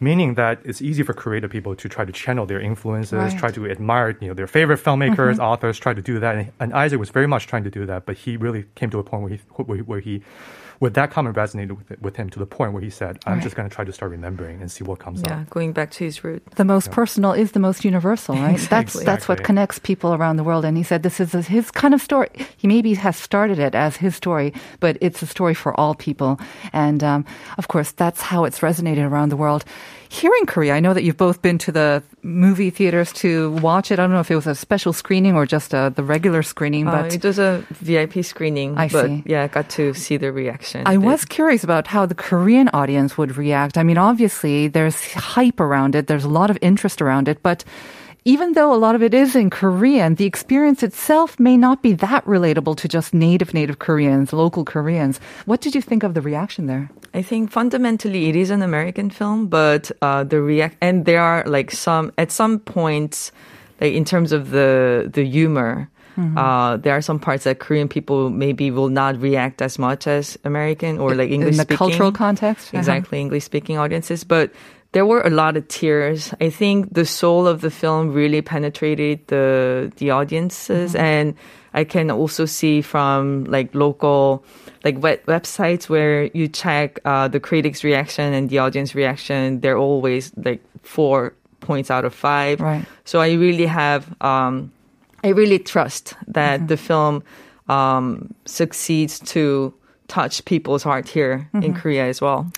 meaning 0.02 0.32
that 0.34 0.56
it's 0.64 0.80
easy 0.80 1.02
for 1.08 1.12
creative 1.12 1.50
people 1.56 1.72
to 1.82 1.86
try 1.86 2.04
to 2.10 2.12
channel 2.22 2.46
their 2.46 2.58
influences, 2.70 3.12
Right. 3.12 3.38
try 3.42 3.50
to 3.58 3.62
admire 3.74 4.16
you 4.22 4.28
know 4.28 4.34
their 4.40 4.46
favorite 4.56 4.80
filmmakers, 4.86 5.36
Mhm. 5.36 5.48
authors, 5.50 5.76
try 5.78 5.92
to 5.92 6.00
do 6.10 6.18
that. 6.22 6.32
And, 6.36 6.52
and 6.62 6.72
Isaac 6.72 6.98
was 6.98 7.10
very 7.18 7.26
much 7.34 7.44
trying 7.46 7.64
to 7.64 7.70
do 7.78 7.84
that, 7.90 8.00
but 8.06 8.14
he 8.24 8.30
really 8.46 8.62
came 8.78 8.88
to 8.94 8.98
a 8.98 9.04
point 9.10 9.20
where 9.24 9.32
he 9.34 9.38
where, 9.68 9.78
where 9.90 10.00
he 10.08 10.14
where 10.80 10.90
that 10.90 11.10
comment 11.12 11.36
resonated 11.36 11.76
with, 11.78 12.00
with 12.00 12.16
him 12.16 12.28
to 12.30 12.38
the 12.38 12.46
point 12.46 12.72
where 12.72 12.82
he 12.82 12.90
said, 12.90 13.18
"I'm 13.26 13.34
Right. 13.34 13.42
just 13.42 13.54
going 13.56 13.68
to 13.68 13.74
try 13.74 13.84
to 13.84 13.92
start 13.92 14.10
remembering 14.10 14.60
and 14.60 14.68
see 14.70 14.82
what 14.82 14.98
comes 14.98 15.20
Yeah, 15.22 15.26
up." 15.28 15.38
Yeah, 15.38 15.44
going 15.50 15.72
back 15.72 15.90
to 15.92 16.04
his 16.04 16.24
root. 16.24 16.42
The 16.56 16.64
most 16.64 16.90
personal 16.90 17.32
is 17.32 17.52
the 17.52 17.60
most 17.60 17.84
universal, 17.84 18.34
right? 18.34 18.58
That's 18.74 18.94
Exactly. 18.96 19.04
that's 19.04 19.28
what 19.28 19.42
connects 19.44 19.78
people 19.78 20.12
around 20.14 20.36
the 20.36 20.44
world. 20.44 20.64
And 20.64 20.76
he 20.76 20.82
said 20.82 21.02
this 21.02 21.20
is 21.20 21.32
his 21.46 21.70
kind 21.70 21.94
of 21.94 22.00
story. 22.02 22.30
He 22.56 22.66
maybe 22.66 22.94
has 22.94 23.16
started 23.16 23.58
it 23.58 23.74
as 23.74 23.96
his 23.96 24.16
story, 24.16 24.52
but 24.80 24.96
it's 25.00 25.22
a 25.22 25.26
story 25.26 25.54
for 25.54 25.78
all 25.80 25.94
people. 25.94 26.40
And 26.72 27.04
um, 27.04 27.24
of 27.58 27.68
course, 27.68 27.92
that's 27.92 28.20
how 28.22 28.44
it's 28.46 28.60
resonated 28.60 29.04
around 29.08 29.28
the 29.28 29.36
world. 29.36 29.64
Here 30.08 30.32
in 30.40 30.46
Korea, 30.46 30.74
I 30.74 30.80
know 30.80 30.92
that 30.94 31.04
you've 31.04 31.16
both 31.16 31.40
been 31.40 31.58
to 31.58 31.70
the 31.72 32.02
movie 32.22 32.70
theaters 32.70 33.12
to 33.14 33.52
watch 33.62 33.90
it. 33.90 33.98
I 33.98 34.02
don't 34.02 34.12
know 34.12 34.20
if 34.20 34.30
it 34.30 34.34
was 34.36 34.46
a 34.46 34.54
special 34.54 34.92
screening 34.92 35.34
or 35.34 35.46
just 35.46 35.74
uh, 35.74 35.88
the 35.88 36.02
regular 36.02 36.42
screening, 36.42 36.86
Uh, 36.86 37.02
but 37.02 37.14
it 37.14 37.24
was 37.24 37.38
a 37.38 37.64
VIP 37.80 38.24
screening, 38.24 38.76
I 38.76 38.88
but 38.88 39.06
see. 39.06 39.22
yeah, 39.26 39.44
I 39.44 39.48
got 39.48 39.68
to 39.70 39.94
see 39.94 40.16
the 40.18 40.30
reaction. 40.32 40.82
I 40.86 40.96
was 40.98 41.24
curious 41.24 41.64
about 41.64 41.86
how 41.86 42.06
the 42.06 42.14
Korean 42.14 42.68
audience 42.72 43.16
would 43.16 43.36
react. 43.36 43.78
I 43.78 43.82
mean, 43.82 43.98
obviously, 43.98 44.68
there's 44.68 45.12
hype 45.14 45.60
around 45.60 45.94
it, 45.94 46.06
there's 46.08 46.24
a 46.24 46.28
lot 46.28 46.50
of 46.50 46.58
interest 46.60 47.00
around 47.00 47.28
it, 47.28 47.42
but 47.42 47.64
even 48.24 48.52
though 48.52 48.72
a 48.74 48.76
lot 48.76 48.94
of 48.94 49.02
it 49.02 49.14
is 49.14 49.34
in 49.34 49.50
Korean, 49.50 50.14
the 50.16 50.26
experience 50.26 50.82
itself 50.82 51.38
may 51.38 51.56
not 51.56 51.82
be 51.82 51.92
that 51.94 52.24
relatable 52.26 52.76
to 52.78 52.88
just 52.88 53.14
native, 53.14 53.54
native 53.54 53.78
Koreans, 53.78 54.32
local 54.32 54.64
Koreans. 54.64 55.20
What 55.46 55.60
did 55.60 55.74
you 55.74 55.80
think 55.80 56.02
of 56.02 56.14
the 56.14 56.20
reaction 56.20 56.66
there? 56.66 56.90
I 57.14 57.22
think 57.22 57.50
fundamentally 57.50 58.28
it 58.28 58.36
is 58.36 58.50
an 58.50 58.62
American 58.62 59.10
film, 59.10 59.48
but 59.48 59.90
uh, 60.02 60.24
the 60.24 60.40
react 60.40 60.76
and 60.80 61.04
there 61.06 61.20
are 61.22 61.44
like 61.46 61.70
some 61.70 62.12
at 62.18 62.30
some 62.30 62.58
points, 62.60 63.32
like 63.80 63.94
in 63.94 64.04
terms 64.04 64.32
of 64.32 64.50
the 64.50 65.10
the 65.12 65.24
humor. 65.24 65.88
Mm-hmm. 66.16 66.36
Uh, 66.36 66.76
there 66.76 66.92
are 66.92 67.00
some 67.00 67.18
parts 67.18 67.44
that 67.44 67.60
Korean 67.60 67.88
people 67.88 68.30
maybe 68.30 68.70
will 68.70 68.90
not 68.90 69.18
react 69.20 69.62
as 69.62 69.78
much 69.78 70.06
as 70.06 70.36
American 70.44 70.98
or 70.98 71.14
like 71.14 71.28
In 71.28 71.34
English 71.34 71.56
the 71.56 71.62
speaking. 71.62 71.76
cultural 71.78 72.12
context? 72.12 72.68
Uh-huh. 72.68 72.78
Exactly, 72.78 73.20
English 73.20 73.44
speaking 73.44 73.78
audiences. 73.78 74.24
But 74.24 74.52
there 74.92 75.06
were 75.06 75.20
a 75.22 75.30
lot 75.30 75.56
of 75.56 75.68
tears. 75.68 76.34
I 76.40 76.50
think 76.50 76.92
the 76.94 77.04
soul 77.04 77.46
of 77.46 77.60
the 77.60 77.70
film 77.70 78.12
really 78.12 78.42
penetrated 78.42 79.26
the 79.28 79.92
the 79.96 80.10
audiences, 80.10 80.92
Mm-hmm. 80.94 81.04
and 81.04 81.34
I 81.74 81.84
can 81.84 82.10
also 82.10 82.46
see 82.46 82.82
from 82.82 83.44
like 83.44 83.74
local 83.74 84.42
like 84.84 84.98
web- 85.02 85.24
websites 85.26 85.88
where 85.88 86.24
you 86.34 86.48
check 86.48 86.98
uh, 87.04 87.28
the 87.28 87.38
critics' 87.40 87.84
reaction 87.84 88.34
and 88.34 88.50
the 88.50 88.58
audience 88.58 88.94
reaction. 88.94 89.60
They're 89.60 89.78
always 89.78 90.32
like 90.36 90.60
four 90.82 91.32
points 91.60 91.90
out 91.90 92.04
of 92.04 92.14
five. 92.14 92.60
Right. 92.60 92.84
So 93.04 93.20
I 93.20 93.32
really 93.34 93.66
have. 93.66 94.02
Um, 94.20 94.72
I 95.22 95.28
really 95.28 95.58
trust 95.58 96.14
that 96.34 96.58
Mm-hmm. 96.60 96.66
the 96.66 96.76
film 96.76 97.22
um, 97.68 98.34
succeeds 98.46 99.20
to 99.34 99.72
touch 100.08 100.42
people's 100.44 100.82
heart 100.82 101.06
here 101.08 101.46
in 101.54 101.60
Mhm. 101.74 101.76
Korea 101.76 102.08
as 102.08 102.20
well. 102.20 102.50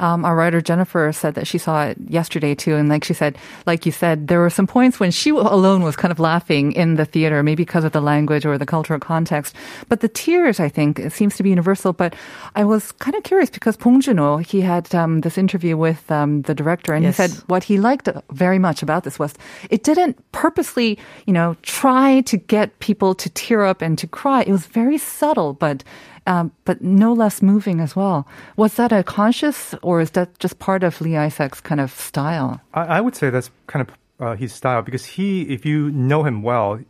Um, 0.00 0.24
our 0.24 0.36
writer 0.36 0.60
Jennifer 0.60 1.10
said 1.12 1.34
that 1.34 1.46
she 1.46 1.58
saw 1.58 1.84
it 1.86 1.96
yesterday 2.08 2.54
too, 2.54 2.76
and 2.76 2.88
like 2.88 3.04
she 3.04 3.14
said, 3.14 3.36
like 3.66 3.84
you 3.86 3.92
said, 3.92 4.28
there 4.28 4.40
were 4.40 4.50
some 4.50 4.66
points 4.66 5.00
when 5.00 5.10
she 5.10 5.30
alone 5.30 5.82
was 5.82 5.96
kind 5.96 6.12
of 6.12 6.20
laughing 6.20 6.72
in 6.72 6.94
the 6.96 7.04
theater, 7.04 7.42
maybe 7.42 7.64
because 7.64 7.84
of 7.84 7.92
the 7.92 8.00
language 8.00 8.46
or 8.46 8.58
the 8.58 8.66
cultural 8.66 9.00
context. 9.00 9.54
But 9.88 10.00
the 10.00 10.08
tears, 10.08 10.60
I 10.60 10.68
think, 10.68 10.98
it 10.98 11.12
seems 11.12 11.36
to 11.36 11.42
be 11.42 11.50
universal. 11.50 11.92
But 11.92 12.14
I 12.54 12.64
was 12.64 12.92
kind 12.92 13.16
of 13.16 13.22
curious 13.24 13.50
because 13.50 13.76
Bong 13.76 14.00
Joon-ho, 14.00 14.36
he 14.38 14.60
had 14.60 14.94
um, 14.94 15.20
this 15.22 15.36
interview 15.38 15.76
with 15.76 16.10
um, 16.10 16.42
the 16.42 16.54
director, 16.54 16.94
and 16.94 17.04
Yes. 17.04 17.16
he 17.16 17.28
said 17.28 17.42
what 17.48 17.64
he 17.64 17.78
liked 17.78 18.08
very 18.32 18.58
much 18.58 18.82
about 18.82 19.04
this 19.04 19.18
was 19.18 19.34
it 19.70 19.82
didn't 19.84 20.16
purposely, 20.32 20.98
you 21.26 21.32
know, 21.32 21.56
try 21.62 22.20
to 22.22 22.36
get 22.36 22.78
people 22.80 23.14
to 23.14 23.28
tear 23.30 23.64
up 23.64 23.82
and 23.82 23.98
to 23.98 24.06
cry. 24.06 24.42
It 24.42 24.52
was 24.52 24.66
very 24.66 24.98
subtle, 24.98 25.54
but 25.54 25.82
um, 26.28 26.52
but 26.64 26.82
no 26.82 27.12
less 27.12 27.40
moving 27.42 27.80
as 27.80 27.96
well. 27.96 28.28
Was 28.56 28.74
that 28.74 28.92
a 28.92 29.02
conscious, 29.02 29.74
or 29.82 30.00
is 30.00 30.10
that 30.12 30.38
just 30.38 30.58
part 30.58 30.84
of 30.84 31.00
Lee 31.00 31.16
Isaac's 31.16 31.60
kind 31.60 31.80
of 31.80 31.90
style? 31.90 32.60
I, 32.74 32.98
I 32.98 33.00
would 33.00 33.16
say 33.16 33.30
that's 33.30 33.50
kind 33.66 33.88
of 33.88 33.94
uh, 34.24 34.36
his 34.36 34.52
style 34.52 34.82
because 34.82 35.04
he, 35.06 35.42
if 35.42 35.64
you 35.64 35.90
know 35.90 36.22
him 36.24 36.42
well, 36.42 36.80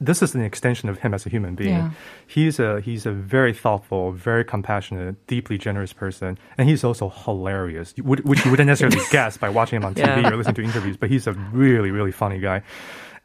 this 0.00 0.20
is 0.20 0.34
an 0.34 0.40
extension 0.42 0.88
of 0.88 0.98
him 0.98 1.14
as 1.14 1.26
a 1.26 1.28
human 1.28 1.54
being. 1.54 1.70
Yeah. 1.70 1.90
He's 2.26 2.58
a 2.58 2.80
he's 2.80 3.06
a 3.06 3.12
very 3.12 3.52
thoughtful, 3.54 4.10
very 4.10 4.44
compassionate, 4.44 5.26
deeply 5.28 5.58
generous 5.58 5.92
person, 5.92 6.38
and 6.58 6.68
he's 6.68 6.82
also 6.82 7.08
hilarious, 7.08 7.94
which 7.98 8.44
you 8.44 8.50
wouldn't 8.50 8.66
necessarily 8.66 8.98
guess 9.12 9.36
by 9.36 9.48
watching 9.48 9.76
him 9.76 9.84
on 9.84 9.94
TV 9.94 10.22
Yeah. 10.22 10.30
or 10.30 10.36
listening 10.36 10.56
to 10.56 10.62
interviews. 10.64 10.96
But 10.96 11.08
he's 11.10 11.28
a 11.28 11.32
really 11.32 11.92
really 11.92 12.10
funny 12.10 12.40
guy, 12.40 12.62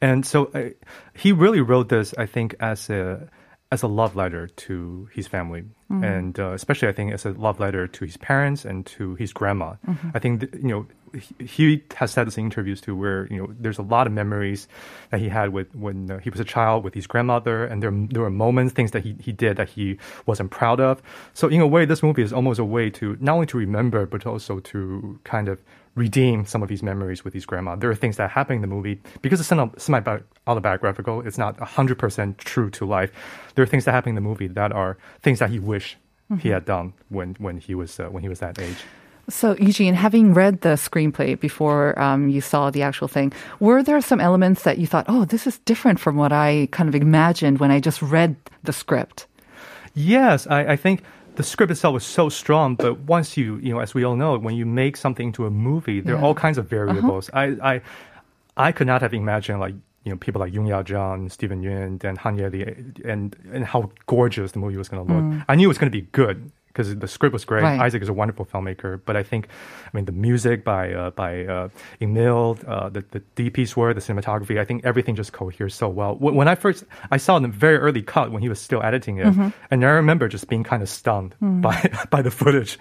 and 0.01 0.23
so 0.23 0.51
uh, 0.53 0.69
he 1.15 1.31
really 1.31 1.61
wrote 1.61 1.89
this, 1.89 2.13
I 2.15 2.27
think, 2.27 2.53
as 2.59 2.89
a 2.91 3.27
as 3.71 3.83
a 3.83 3.87
love 3.87 4.15
letter 4.15 4.47
to 4.47 5.09
his 5.13 5.27
family, 5.27 5.63
Mhm. 5.91 6.03
and 6.03 6.39
uh, 6.39 6.51
especially 6.53 6.87
I 6.87 6.93
think 6.93 7.11
as 7.13 7.25
a 7.25 7.31
love 7.31 7.59
letter 7.59 7.87
to 7.87 8.05
his 8.05 8.17
parents 8.17 8.65
and 8.65 8.85
to 8.97 9.15
his 9.15 9.33
grandma. 9.33 9.75
Mhm. 9.85 10.11
I 10.15 10.19
think 10.19 10.39
th- 10.41 10.53
you 10.63 10.69
know 10.69 10.85
he, 11.13 11.45
he 11.45 11.83
has 11.95 12.11
said 12.11 12.27
this 12.27 12.37
in 12.37 12.45
interviews 12.45 12.81
too, 12.81 12.95
where 12.95 13.27
you 13.31 13.37
know 13.37 13.53
there's 13.59 13.77
a 13.77 13.83
lot 13.83 14.07
of 14.07 14.13
memories 14.13 14.67
that 15.11 15.19
he 15.19 15.29
had 15.29 15.53
with 15.53 15.73
when 15.75 16.11
uh, 16.11 16.17
he 16.19 16.29
was 16.29 16.39
a 16.39 16.45
child 16.45 16.83
with 16.83 16.93
his 16.93 17.07
grandmother, 17.07 17.65
and 17.65 17.81
there 17.83 17.91
there 17.91 18.21
were 18.21 18.29
moments, 18.29 18.73
things 18.73 18.91
that 18.91 19.03
he 19.03 19.15
he 19.19 19.31
did 19.31 19.57
that 19.57 19.69
he 19.69 19.97
wasn't 20.25 20.51
proud 20.51 20.79
of. 20.79 21.01
So 21.33 21.47
in 21.47 21.61
a 21.61 21.67
way, 21.67 21.85
this 21.85 22.01
movie 22.03 22.21
is 22.23 22.33
almost 22.33 22.59
a 22.59 22.65
way 22.65 22.89
to 22.91 23.17
not 23.19 23.33
only 23.35 23.47
to 23.47 23.57
remember 23.57 24.05
but 24.05 24.25
also 24.25 24.59
to 24.59 25.19
kind 25.23 25.47
of 25.49 25.59
redeem 25.95 26.45
some 26.45 26.61
of 26.61 26.69
his 26.69 26.83
memories 26.83 27.23
with 27.25 27.33
his 27.33 27.45
grandma. 27.45 27.75
There 27.75 27.89
are 27.89 27.95
things 27.95 28.17
that 28.17 28.29
happen 28.29 28.55
in 28.57 28.61
the 28.61 28.67
movie 28.67 29.01
because 29.23 29.39
it's 29.39 29.49
semi 29.83 29.99
autobiographical. 30.45 31.21
It's 31.25 31.37
not 31.37 31.59
hundred 31.59 31.97
percent 31.99 32.37
true 32.37 32.69
to 32.71 32.85
life. 32.85 33.11
There 33.55 33.63
are 33.63 33.67
things 33.67 33.85
that 33.85 33.91
happen 33.93 34.09
in 34.09 34.15
the 34.15 34.21
movie 34.21 34.47
that 34.47 34.71
are 34.71 34.97
things 35.21 35.39
that 35.39 35.49
he 35.49 35.59
wished 35.59 35.97
he 36.39 36.49
Mhm. 36.49 36.53
had 36.53 36.65
done 36.65 36.93
when 37.09 37.35
when 37.39 37.57
he 37.57 37.73
was 37.73 37.99
uh, 37.99 38.07
when 38.09 38.21
he 38.21 38.29
was 38.29 38.39
that 38.39 38.59
age. 38.59 38.83
So, 39.29 39.57
Eugene, 39.59 39.93
having 39.93 40.33
read 40.33 40.61
the 40.61 40.75
screenplay 40.75 41.37
before 41.37 41.99
um, 41.99 42.29
you 42.29 42.39
saw 42.39 42.69
the 42.69 42.81
actual 42.81 43.09
thing, 43.09 43.33
were 43.59 43.83
there 43.83 43.99
some 43.99 44.21
elements 44.21 44.63
that 44.63 44.77
you 44.77 44.87
thought, 44.87 45.05
oh, 45.09 45.25
this 45.25 45.45
is 45.45 45.57
different 45.59 45.99
from 45.99 46.15
what 46.15 46.31
I 46.31 46.69
kind 46.71 46.87
of 46.87 46.95
imagined 46.95 47.59
when 47.59 47.69
I 47.69 47.81
just 47.81 48.01
read 48.01 48.37
the 48.63 48.71
script? 48.71 49.27
Yes, 49.93 50.47
I, 50.47 50.73
I 50.73 50.75
think 50.77 51.03
the 51.35 51.43
script 51.43 51.71
itself 51.71 51.93
was 51.93 52.05
so 52.05 52.29
strong, 52.29 52.75
but 52.75 52.99
once 53.01 53.35
you, 53.35 53.57
you 53.57 53.73
know, 53.73 53.79
as 53.79 53.93
we 53.93 54.05
all 54.05 54.15
know, 54.15 54.37
when 54.37 54.55
you 54.55 54.65
make 54.65 54.95
something 54.95 55.27
into 55.27 55.45
a 55.45 55.51
movie, 55.51 55.99
there 55.99 56.15
are 56.15 56.23
all 56.23 56.33
kinds 56.33 56.57
of 56.57 56.69
variables. 56.69 57.29
I, 57.33 57.45
I, 57.61 57.81
I 58.55 58.71
could 58.71 58.87
not 58.87 59.01
have 59.01 59.13
imagined 59.13 59.59
like 59.59 59.75
you 60.03 60.11
know 60.13 60.17
people 60.17 60.39
like 60.39 60.53
Yoon 60.53 60.69
Ya 60.69 60.83
Jung, 60.87 61.29
Steven 61.29 61.61
Yeun, 61.61 62.01
and 62.03 62.17
Han 62.19 62.37
Ye 62.37 62.63
and 63.03 63.35
and 63.51 63.65
how 63.65 63.91
gorgeous 64.05 64.53
the 64.53 64.59
movie 64.59 64.77
was 64.77 64.87
going 64.87 65.05
to 65.05 65.13
look. 65.13 65.21
Mm. 65.21 65.45
I 65.49 65.55
knew 65.55 65.65
it 65.65 65.67
was 65.67 65.77
going 65.77 65.91
to 65.91 65.97
be 65.97 66.07
good 66.13 66.49
because 66.77 66.95
the 66.95 67.07
script 67.07 67.33
was 67.33 67.43
great. 67.43 67.63
Right. 67.63 67.79
Isaac 67.79 68.03
is 68.03 68.09
a 68.09 68.13
wonderful 68.13 68.45
filmmaker, 68.45 69.01
but 69.03 69.15
I 69.15 69.23
think, 69.23 69.47
I 69.85 69.89
mean, 69.97 70.05
the 70.05 70.11
music 70.11 70.63
by 70.63 70.93
uh, 70.93 71.09
by 71.09 71.43
uh, 71.45 71.69
Emile, 72.01 72.57
uh, 72.67 72.89
the 72.89 73.03
the 73.11 73.21
DP's 73.35 73.75
work, 73.75 73.95
the 73.95 74.01
cinematography, 74.01 74.59
I 74.59 74.65
think 74.65 74.85
everything 74.85 75.15
just 75.15 75.33
coheres 75.33 75.73
so 75.73 75.89
well. 75.89 76.15
When 76.15 76.47
I 76.47 76.53
first 76.55 76.83
I 77.09 77.17
saw 77.17 77.39
the 77.39 77.47
very 77.47 77.77
early 77.77 78.03
cut 78.03 78.31
when 78.31 78.41
he 78.43 78.49
was 78.49 78.59
still 78.61 78.83
editing 78.83 79.17
it, 79.17 79.25
Mhm. 79.27 79.51
and 79.71 79.83
I 79.83 79.89
remember 79.89 80.27
just 80.27 80.47
being 80.49 80.63
kind 80.63 80.83
of 80.83 80.89
stunned 80.89 81.33
Mm. 81.41 81.61
by 81.61 81.89
by 82.11 82.21
the 82.21 82.31
footage 82.31 82.77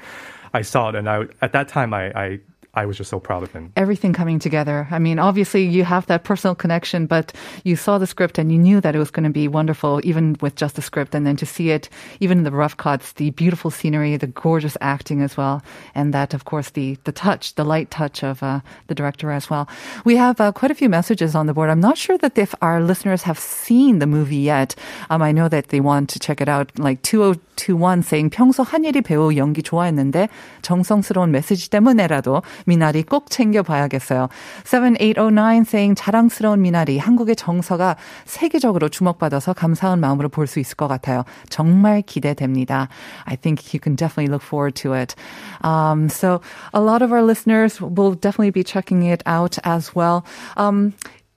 I 0.53 0.63
saw 0.63 0.91
it, 0.91 0.95
and 0.95 1.09
I 1.09 1.25
at 1.41 1.53
that 1.53 1.69
time 1.69 1.95
I 1.95 2.05
I, 2.25 2.41
I 2.76 2.86
was 2.86 2.98
just 2.98 3.10
so 3.10 3.20
proud 3.20 3.44
of 3.44 3.52
him. 3.52 3.74
everything 3.76 4.14
coming 4.14 4.40
together. 4.40 4.88
I 4.92 5.00
mean, 5.00 5.20
obviously 5.20 5.66
you 5.66 5.84
have 5.84 6.06
that 6.08 6.24
personal 6.24 6.56
connection, 6.56 7.06
but 7.06 7.34
you 7.66 7.76
saw 7.76 7.98
the 7.98 8.08
script 8.08 8.38
and 8.38 8.50
you 8.50 8.58
knew 8.58 8.80
that 8.80 8.96
it 8.96 9.00
was 9.00 9.12
going 9.12 9.26
to 9.26 9.30
be 9.30 9.50
wonderful, 9.50 10.00
even 10.06 10.38
with 10.40 10.56
just 10.56 10.76
the 10.76 10.82
script. 10.82 11.14
And 11.14 11.28
then 11.28 11.36
to 11.38 11.46
see 11.46 11.72
it, 11.72 11.90
even 12.22 12.40
in 12.40 12.44
the 12.46 12.52
rough 12.52 12.78
cuts, 12.78 13.12
the 13.14 13.32
beautiful 13.32 13.72
scenery, 13.72 14.16
the 14.16 14.28
gorgeous 14.28 14.78
acting 14.80 15.22
as 15.22 15.36
well, 15.36 15.62
and 15.94 16.14
that, 16.14 16.34
of 16.34 16.46
course, 16.46 16.70
the 16.72 16.98
the 17.04 17.12
touch, 17.12 17.56
the 17.56 17.66
light 17.66 17.92
touch 17.92 18.24
of 18.24 18.42
uh, 18.42 18.62
the 18.88 18.96
director 18.96 19.32
as 19.32 19.50
well. 19.50 19.68
We 20.06 20.16
have 20.16 20.40
uh, 20.40 20.54
quite 20.54 20.72
a 20.72 20.76
few 20.76 20.88
messages 20.88 21.36
on 21.36 21.48
the 21.48 21.54
board. 21.54 21.70
I'm 21.70 21.82
not 21.82 21.98
sure 21.98 22.18
that 22.20 22.38
if 22.38 22.56
our 22.62 22.80
listeners 22.82 23.24
have 23.24 23.40
seen 23.40 24.00
the 24.00 24.08
movie 24.08 24.38
yet. 24.38 24.76
Um, 25.10 25.22
I 25.22 25.34
know 25.34 25.50
that 25.50 25.70
they 25.70 25.82
want 25.82 26.10
to 26.12 26.20
check 26.20 26.40
it 26.40 26.48
out. 26.48 26.72
Like 26.80 27.02
2021 27.02 28.02
saying 28.04 28.30
평소 28.30 28.64
한예리 28.64 29.02
배우 29.02 29.36
연기 29.36 29.62
좋아했는데 29.62 30.30
정성스러운 30.62 31.32
메시지 31.32 31.70
때문에라도 31.70 32.44
미나리 32.67 33.03
꼭 33.03 33.31
챙겨봐야겠어요. 33.31 34.29
7809 34.65 35.65
saying 35.67 35.95
자랑스러운 35.95 36.61
미나리 36.61 36.99
한국의 36.99 37.37
정서가 37.37 37.97
세계적으로 38.27 38.89
주목받아서 38.89 39.53
감사한 39.55 40.01
마음으로 40.01 40.29
볼 40.29 40.47
수 40.47 40.61
있을 40.61 40.77
것 40.77 40.87
같아요. 40.89 41.25
정말 41.49 42.03
기대됩니다. 42.03 42.89
I 43.25 43.37
think 43.37 43.73
you 43.73 43.81
can 43.83 43.97
definitely 43.97 44.31
look 44.31 44.45
forward 44.45 44.75
to 44.83 44.95
it. 44.95 45.15
Um, 45.63 46.09
so 46.09 46.41
a 46.73 46.81
lot 46.81 47.03
of 47.03 47.13
our 47.13 47.23
listeners 47.23 47.81
will 47.81 48.15
definitely 48.15 48.51
be 48.51 48.63
checking 48.63 49.03
it 49.03 49.23
out 49.27 49.59
as 49.65 49.95
well. 49.97 50.25
Um, 50.57 50.93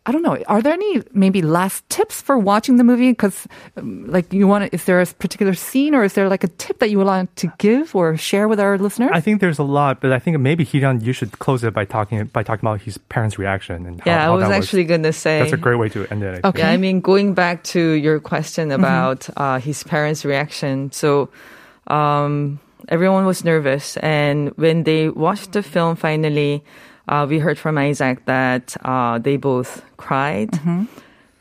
I 0.10 0.12
don't 0.12 0.24
know. 0.24 0.38
Are 0.48 0.62
there 0.62 0.74
any 0.74 1.04
maybe 1.14 1.42
last 1.44 1.88
tips 1.90 2.20
for 2.20 2.36
watching 2.38 2.78
the 2.78 2.84
movie? 2.84 3.12
Because, 3.12 3.48
um, 3.78 4.10
like, 4.10 4.34
you 4.34 4.48
want 4.48 4.66
to, 4.66 4.74
is 4.74 4.86
there 4.86 5.00
a 5.00 5.06
particular 5.06 5.54
scene 5.54 5.94
or 5.94 6.04
is 6.04 6.14
there 6.18 6.28
like 6.28 6.44
a 6.44 6.48
tip 6.58 6.80
that 6.80 6.90
you 6.90 6.98
would 6.98 7.06
like 7.06 7.30
to 7.36 7.54
give 7.60 7.94
or 7.94 8.18
share 8.18 8.48
with 8.48 8.60
our 8.60 8.78
listeners? 8.80 9.12
I 9.14 9.22
think 9.22 9.40
there's 9.40 9.60
a 9.60 9.64
lot, 9.64 10.02
but 10.02 10.12
I 10.12 10.18
think 10.18 10.40
maybe 10.40 10.66
Hiran, 10.66 11.04
you 11.06 11.14
should 11.14 11.38
close 11.38 11.64
it 11.64 11.74
by 11.74 11.86
talking 11.86 12.26
by 12.34 12.42
talking 12.42 12.66
about 12.68 12.82
his 12.82 12.98
parents' 12.98 13.38
reaction 13.38 13.86
and 13.86 14.02
how, 14.02 14.10
Yeah, 14.12 14.22
how 14.26 14.34
I 14.34 14.36
was 14.36 14.50
that 14.50 14.58
actually 14.58 14.86
gonna 14.86 15.14
say 15.14 15.40
that's 15.40 15.54
a 15.54 15.58
great 15.58 15.78
way 15.78 15.90
to 15.90 16.08
end 16.10 16.24
it. 16.24 16.40
I 16.40 16.42
think. 16.42 16.58
Yeah, 16.58 16.72
I 16.74 16.78
mean, 16.78 17.02
going 17.02 17.36
back 17.36 17.64
to 17.76 17.80
your 18.06 18.20
question 18.20 18.70
Mm-hmm. 18.70 18.82
about 18.82 19.30
uh, 19.38 19.60
his 19.60 19.84
parents' 19.84 20.26
reaction. 20.26 20.92
So, 20.92 21.30
um, 21.88 22.60
everyone 22.90 23.26
was 23.26 23.44
nervous, 23.46 23.98
and 23.98 24.50
when 24.58 24.84
they 24.90 25.10
watched 25.10 25.52
the 25.54 25.62
film, 25.64 25.96
finally, 25.96 26.64
uh, 27.10 27.26
we 27.28 27.40
heard 27.42 27.58
from 27.58 27.78
Isaac 27.78 28.24
that 28.26 28.78
uh, 28.86 29.18
they 29.18 29.36
both 29.38 29.82
cried, 29.98 30.52
Mm-hmm. 30.54 30.86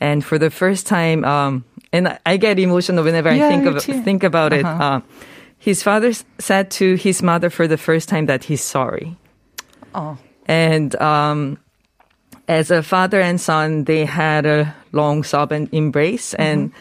and 0.00 0.24
for 0.24 0.38
the 0.40 0.48
first 0.50 0.87
time, 0.88 1.24
um, 1.28 1.64
and 1.92 2.16
I- 2.26 2.37
get 2.40 2.59
emotional 2.59 3.04
whenever 3.04 3.28
Yeah, 3.31 3.46
I 3.46 3.48
think 3.52 3.66
of 3.68 3.83
too. 3.85 4.00
think 4.02 4.24
about 4.24 4.52
it. 4.52 4.64
Uh-huh. 4.64 4.85
Uh, 4.85 5.00
his 5.59 5.83
father 5.83 6.12
said 6.38 6.70
to 6.78 6.94
his 6.96 7.20
mother 7.22 7.50
for 7.50 7.66
the 7.68 7.76
first 7.76 8.09
time 8.09 8.26
that 8.26 8.44
he's 8.44 8.62
sorry. 8.62 9.16
Oh. 9.94 10.16
And 10.46 10.94
um, 11.02 11.59
as 12.46 12.70
a 12.70 12.83
father 12.83 13.20
and 13.20 13.40
son, 13.40 13.85
they 13.85 14.04
had 14.07 14.46
a 14.46 14.72
long 14.92 15.24
sob 15.24 15.50
and 15.52 15.68
embrace. 15.74 16.33
And 16.35 16.72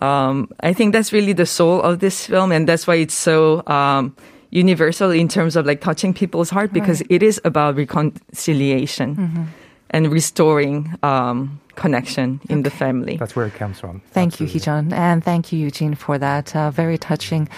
um, 0.00 0.48
I 0.60 0.72
think 0.72 0.92
that's 0.96 1.12
really 1.12 1.34
the 1.34 1.44
soul 1.46 1.82
of 1.82 2.00
this 2.00 2.26
film. 2.26 2.52
And 2.52 2.66
that's 2.66 2.86
why 2.86 2.96
it's 2.96 3.14
so 3.14 3.62
um, 3.68 4.16
universal 4.50 5.10
in 5.10 5.28
terms 5.28 5.56
of 5.56 5.66
like 5.66 5.80
touching 5.80 6.14
people's 6.14 6.50
heart 6.50 6.72
because 6.72 7.00
Right. 7.00 7.10
it 7.10 7.22
is 7.22 7.40
about 7.44 7.76
reconciliation 7.76 9.16
Mhm. 9.16 9.46
and 9.90 10.12
restoring 10.12 10.94
um, 11.02 11.60
connection 11.74 12.40
in 12.48 12.62
the 12.62 12.70
family. 12.70 13.16
That's 13.16 13.36
where 13.36 13.46
it 13.46 13.54
comes 13.54 13.78
from. 13.80 14.00
Thank 14.12 14.40
you, 14.40 14.46
Heejun, 14.46 14.92
and 14.92 15.22
thank 15.22 15.52
you, 15.52 15.58
Eugene, 15.58 15.94
for 15.94 16.18
that 16.18 16.54
uh, 16.56 16.70
very 16.70 16.98
touching 16.98 17.48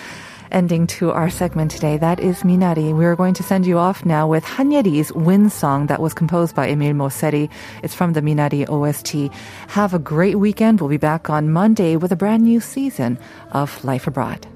ending 0.50 0.86
to 0.86 1.12
our 1.12 1.28
segment 1.28 1.70
today. 1.70 1.98
That 1.98 2.18
is 2.20 2.42
Minari. 2.42 2.94
We're 2.96 3.16
going 3.16 3.34
to 3.34 3.42
send 3.42 3.66
you 3.66 3.76
off 3.78 4.04
now 4.06 4.26
with 4.26 4.44
Han 4.56 4.70
Ye-ri's 4.72 5.12
Wind 5.12 5.52
Song 5.52 5.86
that 5.88 6.00
was 6.00 6.14
composed 6.14 6.54
by 6.56 6.68
Emile 6.70 6.94
Mosseri. 6.94 7.50
It's 7.82 7.94
from 7.94 8.14
the 8.14 8.22
Minari 8.22 8.64
OST. 8.66 9.30
Have 9.68 9.92
a 9.92 9.98
great 9.98 10.38
weekend. 10.38 10.80
We'll 10.80 10.88
be 10.88 10.96
back 10.96 11.28
on 11.28 11.52
Monday 11.52 11.96
with 11.96 12.12
a 12.12 12.16
brand 12.16 12.44
new 12.44 12.60
season 12.60 13.18
of 13.52 13.84
Life 13.84 14.06
Abroad. 14.06 14.46